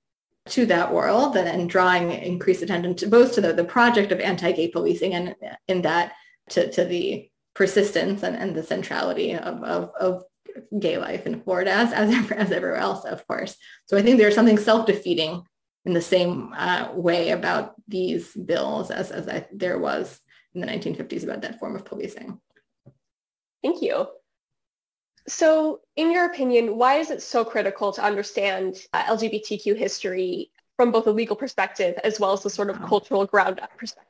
to 0.47 0.65
that 0.65 0.91
world 0.91 1.35
and, 1.37 1.47
and 1.47 1.69
drawing 1.69 2.11
increased 2.11 2.61
attention 2.61 2.95
to 2.95 3.07
both 3.07 3.33
to 3.33 3.41
the, 3.41 3.53
the 3.53 3.63
project 3.63 4.11
of 4.11 4.19
anti-gay 4.19 4.69
policing 4.69 5.13
and 5.13 5.35
in 5.67 5.81
that 5.81 6.13
to, 6.49 6.71
to 6.71 6.85
the 6.85 7.29
persistence 7.59 8.23
and, 8.23 8.37
and 8.37 8.55
the 8.55 8.63
centrality 8.63 9.35
of, 9.35 9.61
of, 9.65 9.91
of 9.99 10.23
gay 10.79 10.97
life 10.97 11.25
in 11.25 11.41
Florida 11.41 11.71
as, 11.71 11.91
as, 11.91 12.31
as 12.31 12.51
everywhere 12.53 12.77
else, 12.77 13.03
of 13.03 13.27
course. 13.27 13.57
So 13.85 13.97
I 13.97 14.01
think 14.01 14.17
there's 14.17 14.33
something 14.33 14.57
self-defeating 14.57 15.43
in 15.83 15.93
the 15.93 16.01
same 16.01 16.53
uh, 16.55 16.89
way 16.93 17.31
about 17.31 17.75
these 17.85 18.33
bills 18.33 18.91
as, 18.91 19.11
as 19.11 19.27
I, 19.27 19.45
there 19.51 19.77
was 19.77 20.21
in 20.53 20.61
the 20.61 20.67
1950s 20.67 21.25
about 21.25 21.41
that 21.41 21.59
form 21.59 21.75
of 21.75 21.83
policing. 21.83 22.39
Thank 23.61 23.81
you. 23.81 24.07
So 25.27 25.81
in 25.97 26.11
your 26.13 26.27
opinion, 26.27 26.77
why 26.77 26.95
is 26.95 27.11
it 27.11 27.21
so 27.21 27.43
critical 27.43 27.91
to 27.91 28.01
understand 28.01 28.77
uh, 28.93 29.03
LGBTQ 29.03 29.75
history 29.75 30.49
from 30.77 30.91
both 30.93 31.07
a 31.07 31.11
legal 31.11 31.35
perspective 31.35 31.99
as 32.05 32.21
well 32.21 32.31
as 32.31 32.41
the 32.41 32.49
sort 32.49 32.69
of 32.69 32.81
cultural 32.83 33.25
ground 33.25 33.59
up 33.59 33.77
perspective? 33.77 34.07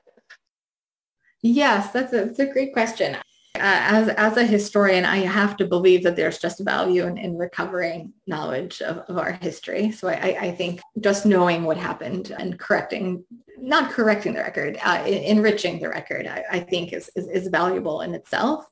Yes, 1.41 1.91
that's 1.91 2.13
a, 2.13 2.25
that's 2.25 2.39
a 2.39 2.45
great 2.45 2.73
question. 2.73 3.17
Uh, 3.55 3.61
as, 3.63 4.09
as 4.09 4.37
a 4.37 4.45
historian, 4.45 5.05
I 5.05 5.17
have 5.17 5.57
to 5.57 5.65
believe 5.65 6.03
that 6.03 6.15
there's 6.15 6.37
just 6.37 6.63
value 6.63 7.07
in, 7.07 7.17
in 7.17 7.35
recovering 7.35 8.13
knowledge 8.27 8.81
of, 8.81 8.97
of 9.09 9.17
our 9.17 9.33
history. 9.33 9.91
So 9.91 10.07
I, 10.07 10.37
I 10.39 10.51
think 10.51 10.81
just 11.01 11.25
knowing 11.25 11.63
what 11.63 11.75
happened 11.75 12.31
and 12.37 12.59
correcting, 12.59 13.25
not 13.57 13.91
correcting 13.91 14.33
the 14.33 14.41
record, 14.41 14.77
uh, 14.83 15.03
enriching 15.05 15.79
the 15.79 15.89
record, 15.89 16.27
I, 16.27 16.43
I 16.51 16.59
think 16.59 16.93
is, 16.93 17.09
is, 17.15 17.27
is 17.27 17.47
valuable 17.47 18.01
in 18.01 18.13
itself. 18.13 18.65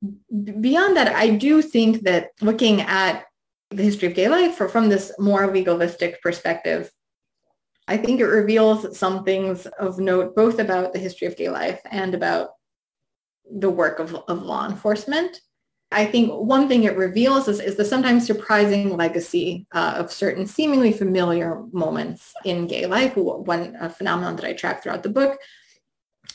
Beyond 0.00 0.96
that, 0.96 1.14
I 1.14 1.30
do 1.36 1.60
think 1.60 2.02
that 2.02 2.30
looking 2.40 2.80
at 2.80 3.26
the 3.70 3.82
history 3.82 4.08
of 4.08 4.14
gay 4.14 4.28
life 4.28 4.56
from 4.56 4.88
this 4.88 5.12
more 5.18 5.52
legalistic 5.52 6.22
perspective 6.22 6.90
I 7.88 7.96
think 7.96 8.20
it 8.20 8.26
reveals 8.26 8.98
some 8.98 9.24
things 9.24 9.66
of 9.78 9.98
note, 9.98 10.36
both 10.36 10.58
about 10.58 10.92
the 10.92 10.98
history 10.98 11.26
of 11.26 11.38
gay 11.38 11.48
life 11.48 11.80
and 11.90 12.14
about 12.14 12.50
the 13.50 13.70
work 13.70 13.98
of, 13.98 14.14
of 14.14 14.42
law 14.42 14.68
enforcement. 14.68 15.40
I 15.90 16.04
think 16.04 16.32
one 16.32 16.68
thing 16.68 16.84
it 16.84 16.96
reveals 16.96 17.48
is, 17.48 17.60
is 17.60 17.76
the 17.76 17.84
sometimes 17.84 18.26
surprising 18.26 18.96
legacy 18.96 19.66
uh, 19.72 19.94
of 19.96 20.12
certain 20.12 20.46
seemingly 20.46 20.92
familiar 20.92 21.62
moments 21.72 22.32
in 22.44 22.66
gay 22.66 22.84
life. 22.86 23.16
One 23.16 23.76
phenomenon 23.90 24.36
that 24.36 24.44
I 24.44 24.52
track 24.52 24.82
throughout 24.82 25.02
the 25.02 25.08
book 25.08 25.38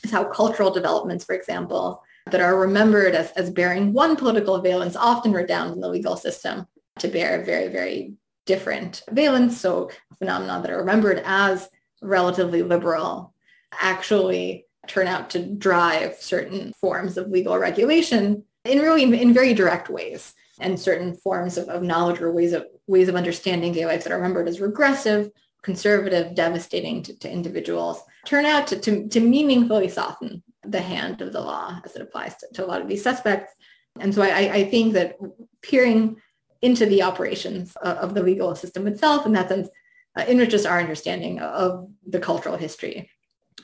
is 0.04 0.12
how 0.12 0.23
cultural 0.23 0.71
developments, 0.71 1.23
for 1.23 1.36
example, 1.36 2.02
that 2.32 2.41
are 2.41 2.60
remembered 2.60 3.13
as, 3.13 3.32
as 3.32 3.52
bearing 3.52 3.93
one 3.93 4.15
political 4.15 4.60
valence 4.60 4.95
often 4.95 5.34
redound 5.34 5.73
in 5.73 5.82
the 5.82 5.89
legal 5.89 6.15
system 6.15 6.65
to 6.99 7.08
bear 7.08 7.39
a 7.39 7.45
very, 7.45 7.67
very 7.67 8.13
different 8.45 9.04
valence. 9.12 9.60
So 9.60 9.91
phenomena 10.17 10.62
that 10.62 10.71
are 10.71 10.78
remembered 10.78 11.21
as 11.26 11.69
relatively 12.02 12.63
liberal 12.63 13.34
actually 13.80 14.65
turn 14.87 15.07
out 15.07 15.29
to 15.31 15.39
drive 15.39 16.15
certain 16.15 16.73
forms 16.73 17.17
of 17.17 17.29
legal 17.29 17.57
regulation 17.57 18.43
in 18.65 18.79
really 18.79 19.03
in 19.03 19.33
very 19.33 19.53
direct 19.53 19.89
ways 19.89 20.33
and 20.59 20.79
certain 20.79 21.15
forms 21.15 21.57
of, 21.57 21.67
of 21.69 21.83
knowledge 21.83 22.21
or 22.21 22.31
ways 22.31 22.53
of 22.53 22.65
ways 22.87 23.07
of 23.07 23.15
understanding 23.15 23.73
gay 23.73 23.85
life 23.85 24.03
that 24.03 24.11
are 24.11 24.17
remembered 24.17 24.47
as 24.47 24.59
regressive, 24.59 25.29
conservative, 25.61 26.35
devastating 26.35 27.01
to, 27.03 27.17
to 27.19 27.31
individuals 27.31 28.01
turn 28.25 28.45
out 28.45 28.67
to, 28.67 28.79
to, 28.79 29.07
to, 29.09 29.19
meaningfully 29.19 29.89
soften 29.89 30.41
the 30.63 30.79
hand 30.79 31.21
of 31.21 31.33
the 31.33 31.41
law 31.41 31.79
as 31.83 31.95
it 31.95 32.01
applies 32.01 32.35
to, 32.37 32.47
to 32.53 32.65
a 32.65 32.67
lot 32.67 32.81
of 32.81 32.87
these 32.87 33.03
suspects. 33.03 33.53
And 33.99 34.13
so 34.15 34.21
I, 34.21 34.51
I 34.53 34.69
think 34.69 34.93
that 34.93 35.17
peering 35.61 36.17
into 36.61 36.85
the 36.85 37.03
operations 37.03 37.75
of 37.75 38.13
the 38.13 38.23
legal 38.23 38.55
system 38.55 38.87
itself. 38.87 39.25
In 39.25 39.33
that 39.33 39.49
sense, 39.49 39.67
uh, 40.15 40.23
enriches 40.27 40.65
our 40.65 40.79
understanding 40.79 41.39
of 41.39 41.89
the 42.07 42.19
cultural 42.19 42.55
history 42.55 43.09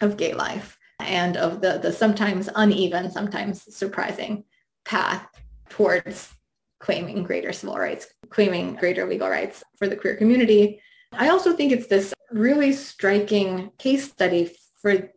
of 0.01 0.17
gay 0.17 0.33
life 0.33 0.77
and 0.99 1.37
of 1.37 1.61
the, 1.61 1.79
the 1.79 1.91
sometimes 1.91 2.49
uneven, 2.55 3.11
sometimes 3.11 3.75
surprising 3.75 4.43
path 4.85 5.27
towards 5.69 6.33
claiming 6.79 7.23
greater 7.23 7.51
civil 7.53 7.77
rights, 7.77 8.07
claiming 8.29 8.75
greater 8.75 9.07
legal 9.07 9.29
rights 9.29 9.63
for 9.77 9.87
the 9.87 9.95
queer 9.95 10.15
community. 10.15 10.81
I 11.13 11.29
also 11.29 11.53
think 11.53 11.71
it's 11.71 11.87
this 11.87 12.13
really 12.31 12.73
striking 12.73 13.71
case 13.77 14.09
study 14.11 14.51
for 14.81 15.11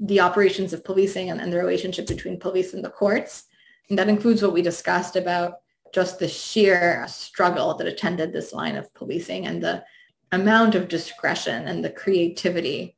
the 0.00 0.20
operations 0.20 0.72
of 0.72 0.84
policing 0.84 1.30
and, 1.30 1.40
and 1.40 1.52
the 1.52 1.58
relationship 1.58 2.06
between 2.06 2.38
police 2.38 2.74
and 2.74 2.84
the 2.84 2.90
courts. 2.90 3.44
And 3.88 3.98
that 3.98 4.08
includes 4.08 4.42
what 4.42 4.52
we 4.52 4.62
discussed 4.62 5.16
about 5.16 5.54
just 5.94 6.18
the 6.18 6.28
sheer 6.28 7.04
struggle 7.08 7.74
that 7.74 7.86
attended 7.86 8.32
this 8.32 8.52
line 8.52 8.76
of 8.76 8.92
policing 8.94 9.46
and 9.46 9.62
the 9.62 9.84
amount 10.32 10.74
of 10.74 10.88
discretion 10.88 11.68
and 11.68 11.84
the 11.84 11.90
creativity, 11.90 12.95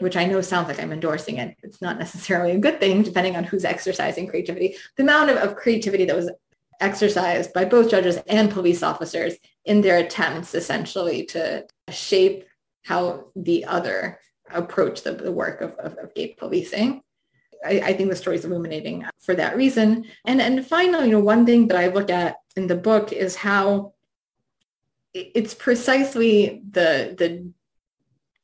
which 0.00 0.16
I 0.16 0.24
know 0.24 0.40
sounds 0.40 0.68
like 0.68 0.80
I'm 0.80 0.92
endorsing 0.92 1.38
it. 1.38 1.56
It's 1.62 1.82
not 1.82 1.98
necessarily 1.98 2.52
a 2.52 2.58
good 2.58 2.80
thing, 2.80 3.02
depending 3.02 3.36
on 3.36 3.44
who's 3.44 3.64
exercising 3.64 4.26
creativity. 4.26 4.76
The 4.96 5.02
amount 5.02 5.30
of, 5.30 5.36
of 5.38 5.56
creativity 5.56 6.04
that 6.04 6.16
was 6.16 6.30
exercised 6.80 7.52
by 7.52 7.64
both 7.64 7.90
judges 7.90 8.18
and 8.28 8.50
police 8.50 8.82
officers 8.82 9.34
in 9.64 9.80
their 9.80 9.98
attempts 9.98 10.54
essentially 10.54 11.24
to 11.26 11.66
shape 11.90 12.44
how 12.84 13.26
the 13.34 13.64
other 13.64 14.18
approach 14.50 15.02
the, 15.02 15.12
the 15.12 15.32
work 15.32 15.60
of, 15.60 15.72
of, 15.74 15.94
of 15.98 16.14
gay 16.14 16.34
policing. 16.38 17.02
I, 17.64 17.80
I, 17.80 17.92
think 17.92 18.08
the 18.08 18.16
story 18.16 18.36
is 18.36 18.44
illuminating 18.44 19.04
for 19.18 19.34
that 19.34 19.56
reason. 19.56 20.06
And 20.24 20.40
and 20.40 20.64
finally, 20.64 21.06
you 21.06 21.12
know, 21.12 21.20
one 21.20 21.44
thing 21.44 21.68
that 21.68 21.76
I 21.76 21.88
look 21.88 22.08
at 22.08 22.36
in 22.56 22.68
the 22.68 22.76
book 22.76 23.12
is 23.12 23.34
how 23.34 23.94
it's 25.12 25.54
precisely 25.54 26.62
the 26.70 27.16
the 27.18 27.52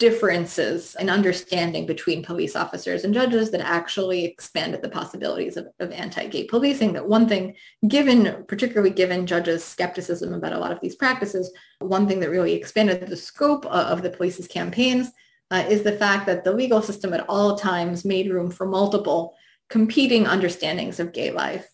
differences 0.05 0.95
in 1.01 1.09
understanding 1.09 1.87
between 1.87 2.23
police 2.23 2.55
officers 2.55 3.05
and 3.05 3.14
judges 3.14 3.51
that 3.51 3.62
actually 3.62 4.23
expanded 4.27 4.83
the 4.83 4.97
possibilities 4.99 5.57
of, 5.57 5.67
of 5.81 5.90
anti-gay 5.93 6.45
policing. 6.45 6.93
That 6.93 7.09
one 7.09 7.27
thing, 7.27 7.55
given 7.88 8.45
particularly 8.47 8.90
given 8.90 9.27
judges' 9.27 9.64
skepticism 9.64 10.35
about 10.35 10.53
a 10.53 10.59
lot 10.59 10.73
of 10.73 10.81
these 10.83 10.95
practices, 10.95 11.51
one 11.79 12.07
thing 12.07 12.21
that 12.21 12.29
really 12.29 12.53
expanded 12.53 13.07
the 13.07 13.17
scope 13.17 13.64
of 13.64 14.03
the 14.03 14.11
police's 14.11 14.47
campaigns 14.47 15.11
uh, 15.51 15.64
is 15.75 15.83
the 15.83 15.99
fact 16.05 16.27
that 16.27 16.45
the 16.45 16.53
legal 16.53 16.83
system 16.83 17.14
at 17.14 17.25
all 17.27 17.57
times 17.57 18.05
made 18.05 18.31
room 18.31 18.51
for 18.51 18.67
multiple 18.67 19.35
competing 19.71 20.27
understandings 20.27 21.01
of 21.01 21.14
gay 21.14 21.31
life, 21.31 21.67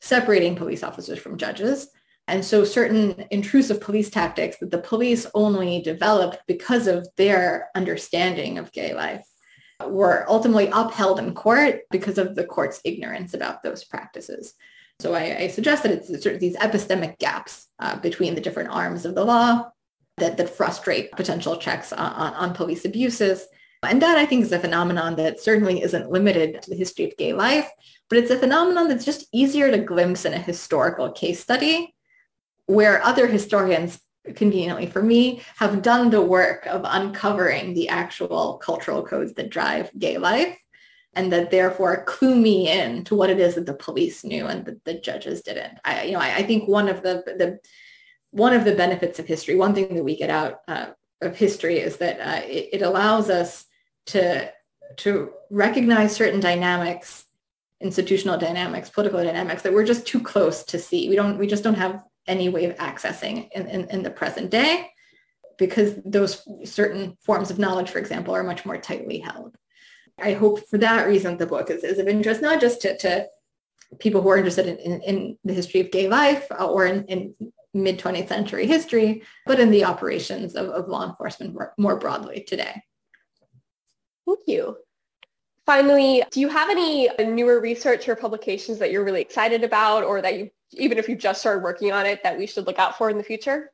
separating 0.00 0.56
police 0.56 0.82
officers 0.82 1.20
from 1.20 1.38
judges. 1.38 1.88
And 2.28 2.44
so 2.44 2.64
certain 2.64 3.24
intrusive 3.30 3.80
police 3.80 4.10
tactics 4.10 4.58
that 4.58 4.70
the 4.70 4.78
police 4.78 5.26
only 5.34 5.80
developed 5.80 6.38
because 6.48 6.86
of 6.88 7.06
their 7.16 7.68
understanding 7.74 8.58
of 8.58 8.72
gay 8.72 8.94
life 8.94 9.24
were 9.86 10.24
ultimately 10.28 10.68
upheld 10.72 11.18
in 11.18 11.34
court 11.34 11.82
because 11.90 12.18
of 12.18 12.34
the 12.34 12.44
court's 12.44 12.80
ignorance 12.84 13.34
about 13.34 13.62
those 13.62 13.84
practices. 13.84 14.54
So 14.98 15.14
I, 15.14 15.38
I 15.40 15.48
suggest 15.48 15.82
that 15.82 15.92
it's 15.92 16.08
sort 16.22 16.34
of 16.34 16.40
these 16.40 16.56
epistemic 16.56 17.18
gaps 17.18 17.68
uh, 17.78 17.96
between 18.00 18.34
the 18.34 18.40
different 18.40 18.70
arms 18.70 19.04
of 19.04 19.14
the 19.14 19.24
law 19.24 19.70
that, 20.16 20.38
that 20.38 20.50
frustrate 20.50 21.12
potential 21.12 21.56
checks 21.58 21.92
on, 21.92 22.12
on, 22.12 22.34
on 22.34 22.54
police 22.54 22.84
abuses. 22.84 23.46
And 23.82 24.00
that 24.02 24.16
I 24.16 24.26
think 24.26 24.42
is 24.42 24.52
a 24.52 24.58
phenomenon 24.58 25.16
that 25.16 25.38
certainly 25.38 25.82
isn't 25.82 26.10
limited 26.10 26.62
to 26.62 26.70
the 26.70 26.76
history 26.76 27.04
of 27.04 27.16
gay 27.18 27.34
life, 27.34 27.70
but 28.08 28.18
it's 28.18 28.30
a 28.30 28.38
phenomenon 28.38 28.88
that's 28.88 29.04
just 29.04 29.28
easier 29.32 29.70
to 29.70 29.78
glimpse 29.78 30.24
in 30.24 30.32
a 30.32 30.38
historical 30.38 31.12
case 31.12 31.40
study 31.40 31.94
where 32.66 33.02
other 33.02 33.26
historians 33.26 34.00
conveniently 34.34 34.86
for 34.86 35.02
me, 35.02 35.42
have 35.56 35.82
done 35.82 36.10
the 36.10 36.22
work 36.22 36.66
of 36.66 36.82
uncovering 36.84 37.74
the 37.74 37.88
actual 37.88 38.54
cultural 38.58 39.02
codes 39.02 39.34
that 39.34 39.50
drive 39.50 39.90
gay 39.98 40.18
life 40.18 40.58
and 41.14 41.32
that 41.32 41.50
therefore 41.50 42.04
clue 42.04 42.34
me 42.34 42.68
in 42.68 43.02
to 43.04 43.14
what 43.14 43.30
it 43.30 43.40
is 43.40 43.54
that 43.54 43.66
the 43.66 43.74
police 43.74 44.24
knew 44.24 44.46
and 44.46 44.64
that 44.66 44.84
the 44.84 44.94
judges 44.94 45.42
didn't. 45.42 45.78
I, 45.84 46.04
you 46.04 46.12
know, 46.12 46.20
I, 46.20 46.36
I 46.36 46.42
think 46.42 46.68
one 46.68 46.88
of 46.88 47.02
the, 47.02 47.22
the 47.26 47.58
one 48.32 48.52
of 48.52 48.64
the 48.64 48.74
benefits 48.74 49.18
of 49.18 49.26
history, 49.26 49.54
one 49.54 49.74
thing 49.74 49.94
that 49.94 50.04
we 50.04 50.16
get 50.16 50.28
out 50.28 50.60
uh, 50.68 50.88
of 51.22 51.36
history 51.36 51.78
is 51.78 51.96
that 51.98 52.20
uh, 52.20 52.44
it, 52.46 52.68
it, 52.74 52.82
allows 52.82 53.30
us 53.30 53.64
to, 54.06 54.52
to 54.96 55.32
recognize 55.48 56.14
certain 56.14 56.40
dynamics, 56.40 57.24
institutional 57.80 58.36
dynamics, 58.36 58.90
political 58.90 59.24
dynamics 59.24 59.62
that 59.62 59.72
we're 59.72 59.86
just 59.86 60.06
too 60.06 60.20
close 60.20 60.64
to 60.64 60.78
see. 60.78 61.08
We 61.08 61.16
don't, 61.16 61.38
we 61.38 61.46
just 61.46 61.64
don't 61.64 61.76
have 61.76 62.02
any 62.26 62.48
way 62.48 62.64
of 62.64 62.76
accessing 62.76 63.48
in, 63.52 63.66
in, 63.68 63.90
in 63.90 64.02
the 64.02 64.10
present 64.10 64.50
day 64.50 64.90
because 65.58 65.96
those 66.04 66.42
certain 66.64 67.16
forms 67.24 67.50
of 67.50 67.58
knowledge, 67.58 67.90
for 67.90 67.98
example, 67.98 68.34
are 68.34 68.42
much 68.42 68.66
more 68.66 68.78
tightly 68.78 69.18
held. 69.18 69.56
I 70.18 70.32
hope 70.32 70.68
for 70.68 70.78
that 70.78 71.06
reason 71.06 71.36
the 71.36 71.46
book 71.46 71.70
is, 71.70 71.84
is 71.84 71.98
of 71.98 72.08
interest, 72.08 72.42
not 72.42 72.60
just 72.60 72.80
to, 72.82 72.96
to 72.98 73.26
people 73.98 74.22
who 74.22 74.28
are 74.30 74.36
interested 74.36 74.66
in, 74.66 74.78
in, 74.78 75.00
in, 75.02 75.38
the 75.44 75.54
history 75.54 75.80
of 75.80 75.90
gay 75.90 76.08
life 76.08 76.46
or 76.58 76.86
in, 76.86 77.04
in 77.04 77.34
mid 77.74 77.98
20th 77.98 78.28
century 78.28 78.66
history, 78.66 79.22
but 79.46 79.60
in 79.60 79.70
the 79.70 79.84
operations 79.84 80.54
of, 80.54 80.68
of 80.68 80.88
law 80.88 81.06
enforcement 81.06 81.52
more, 81.52 81.74
more 81.78 81.98
broadly 81.98 82.42
today. 82.46 82.82
Thank 84.26 84.40
you. 84.46 84.76
Finally, 85.66 86.22
do 86.30 86.38
you 86.38 86.48
have 86.48 86.70
any 86.70 87.08
newer 87.18 87.60
research 87.60 88.08
or 88.08 88.14
publications 88.14 88.78
that 88.78 88.92
you're 88.92 89.04
really 89.04 89.20
excited 89.20 89.64
about 89.64 90.04
or 90.04 90.22
that 90.22 90.38
you, 90.38 90.48
even 90.72 90.96
if 90.96 91.08
you 91.08 91.16
just 91.16 91.40
started 91.40 91.62
working 91.62 91.90
on 91.92 92.06
it, 92.06 92.22
that 92.22 92.38
we 92.38 92.46
should 92.46 92.66
look 92.66 92.78
out 92.78 92.96
for 92.96 93.10
in 93.10 93.18
the 93.18 93.24
future? 93.24 93.72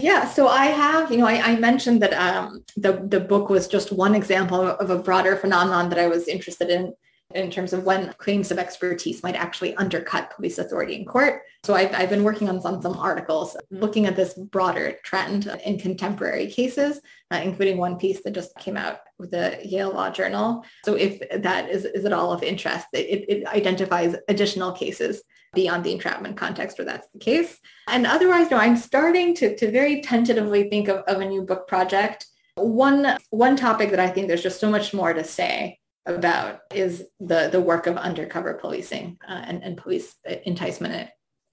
Yeah, 0.00 0.26
so 0.26 0.48
I 0.48 0.66
have, 0.66 1.12
you 1.12 1.18
know, 1.18 1.26
I, 1.26 1.52
I 1.52 1.56
mentioned 1.56 2.02
that 2.02 2.12
um, 2.14 2.64
the, 2.76 3.04
the 3.06 3.20
book 3.20 3.50
was 3.50 3.68
just 3.68 3.92
one 3.92 4.16
example 4.16 4.60
of 4.66 4.90
a 4.90 4.98
broader 4.98 5.36
phenomenon 5.36 5.88
that 5.90 5.98
I 5.98 6.08
was 6.08 6.26
interested 6.26 6.70
in 6.70 6.92
in 7.34 7.50
terms 7.50 7.72
of 7.72 7.84
when 7.84 8.12
claims 8.18 8.50
of 8.50 8.58
expertise 8.58 9.22
might 9.22 9.34
actually 9.34 9.74
undercut 9.76 10.30
police 10.34 10.58
authority 10.58 10.94
in 10.94 11.04
court. 11.04 11.42
So 11.64 11.74
I've, 11.74 11.94
I've 11.94 12.10
been 12.10 12.24
working 12.24 12.48
on 12.48 12.60
some, 12.60 12.82
some 12.82 12.96
articles 12.96 13.56
looking 13.70 14.06
at 14.06 14.16
this 14.16 14.34
broader 14.34 14.96
trend 15.04 15.46
in 15.64 15.78
contemporary 15.78 16.48
cases, 16.48 17.00
uh, 17.30 17.40
including 17.42 17.76
one 17.76 17.96
piece 17.96 18.22
that 18.22 18.32
just 18.32 18.56
came 18.56 18.76
out 18.76 18.98
with 19.18 19.30
the 19.30 19.58
Yale 19.64 19.92
Law 19.92 20.10
Journal. 20.10 20.64
So 20.84 20.94
if 20.94 21.20
that 21.42 21.70
is, 21.70 21.84
is 21.84 22.04
at 22.04 22.12
all 22.12 22.32
of 22.32 22.42
interest, 22.42 22.86
it, 22.92 23.24
it 23.28 23.46
identifies 23.46 24.16
additional 24.28 24.72
cases 24.72 25.22
beyond 25.54 25.84
the 25.84 25.92
entrapment 25.92 26.36
context 26.36 26.78
where 26.78 26.86
that's 26.86 27.08
the 27.12 27.18
case. 27.18 27.58
And 27.86 28.06
otherwise, 28.06 28.50
no, 28.50 28.56
I'm 28.56 28.76
starting 28.76 29.34
to, 29.36 29.54
to 29.56 29.70
very 29.70 30.00
tentatively 30.02 30.68
think 30.68 30.88
of, 30.88 30.98
of 31.06 31.20
a 31.20 31.28
new 31.28 31.42
book 31.42 31.68
project. 31.68 32.26
One, 32.56 33.16
one 33.30 33.56
topic 33.56 33.90
that 33.90 34.00
I 34.00 34.08
think 34.08 34.28
there's 34.28 34.42
just 34.42 34.60
so 34.60 34.70
much 34.70 34.92
more 34.92 35.12
to 35.12 35.24
say 35.24 35.78
about 36.06 36.60
is 36.74 37.04
the, 37.20 37.48
the 37.50 37.60
work 37.60 37.86
of 37.86 37.96
undercover 37.96 38.54
policing 38.54 39.18
uh, 39.28 39.42
and, 39.46 39.62
and 39.62 39.76
police 39.76 40.14
enticement 40.44 41.10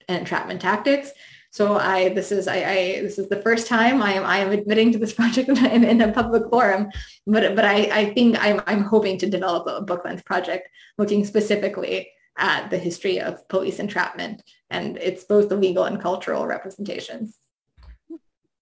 and 0.08 0.20
entrapment 0.20 0.60
tactics. 0.60 1.10
So 1.52 1.76
I, 1.76 2.10
this 2.10 2.30
is, 2.30 2.46
I, 2.46 2.56
I, 2.56 3.00
this 3.02 3.18
is 3.18 3.28
the 3.28 3.42
first 3.42 3.66
time 3.66 4.02
I 4.02 4.12
am, 4.12 4.24
I 4.24 4.38
am 4.38 4.52
admitting 4.52 4.92
to 4.92 4.98
this 4.98 5.12
project 5.20 5.48
in, 5.48 5.84
in 5.84 6.00
a 6.00 6.12
public 6.12 6.44
forum, 6.50 6.88
but, 7.26 7.54
but 7.56 7.64
I, 7.64 7.90
I 7.92 8.14
think 8.14 8.36
I'm, 8.40 8.60
I'm 8.66 8.82
hoping 8.82 9.18
to 9.18 9.30
develop 9.30 9.66
a 9.66 9.82
book 9.82 10.04
length 10.04 10.24
project 10.24 10.68
looking 10.98 11.24
specifically 11.24 12.10
at 12.38 12.70
the 12.70 12.78
history 12.78 13.20
of 13.20 13.46
police 13.48 13.78
entrapment 13.78 14.42
and 14.70 14.96
it's 14.98 15.24
both 15.24 15.48
the 15.48 15.56
legal 15.56 15.84
and 15.84 16.00
cultural 16.00 16.46
representations. 16.46 17.36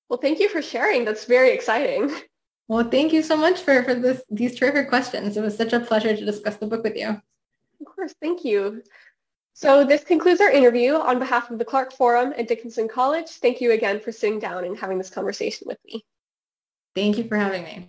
Well, 0.08 0.18
thank 0.18 0.40
you 0.40 0.48
for 0.48 0.62
sharing. 0.62 1.04
That's 1.04 1.26
very 1.26 1.50
exciting. 1.50 2.10
Well, 2.68 2.88
thank 2.88 3.14
you 3.14 3.22
so 3.22 3.36
much 3.36 3.60
for, 3.60 3.82
for 3.82 3.94
this, 3.94 4.22
these 4.30 4.58
terrific 4.58 4.90
questions. 4.90 5.36
It 5.36 5.40
was 5.40 5.56
such 5.56 5.72
a 5.72 5.80
pleasure 5.80 6.14
to 6.14 6.24
discuss 6.24 6.56
the 6.56 6.66
book 6.66 6.84
with 6.84 6.96
you. 6.96 7.08
Of 7.08 7.86
course, 7.86 8.14
thank 8.20 8.44
you. 8.44 8.82
So 9.54 9.84
this 9.84 10.04
concludes 10.04 10.40
our 10.40 10.50
interview. 10.50 10.94
On 10.94 11.18
behalf 11.18 11.50
of 11.50 11.58
the 11.58 11.64
Clark 11.64 11.92
Forum 11.92 12.34
at 12.36 12.46
Dickinson 12.46 12.86
College, 12.86 13.28
thank 13.28 13.60
you 13.60 13.72
again 13.72 14.00
for 14.00 14.12
sitting 14.12 14.38
down 14.38 14.64
and 14.64 14.78
having 14.78 14.98
this 14.98 15.10
conversation 15.10 15.66
with 15.66 15.78
me. 15.86 16.04
Thank 16.94 17.16
you 17.16 17.26
for 17.26 17.36
having 17.36 17.64
me. 17.64 17.88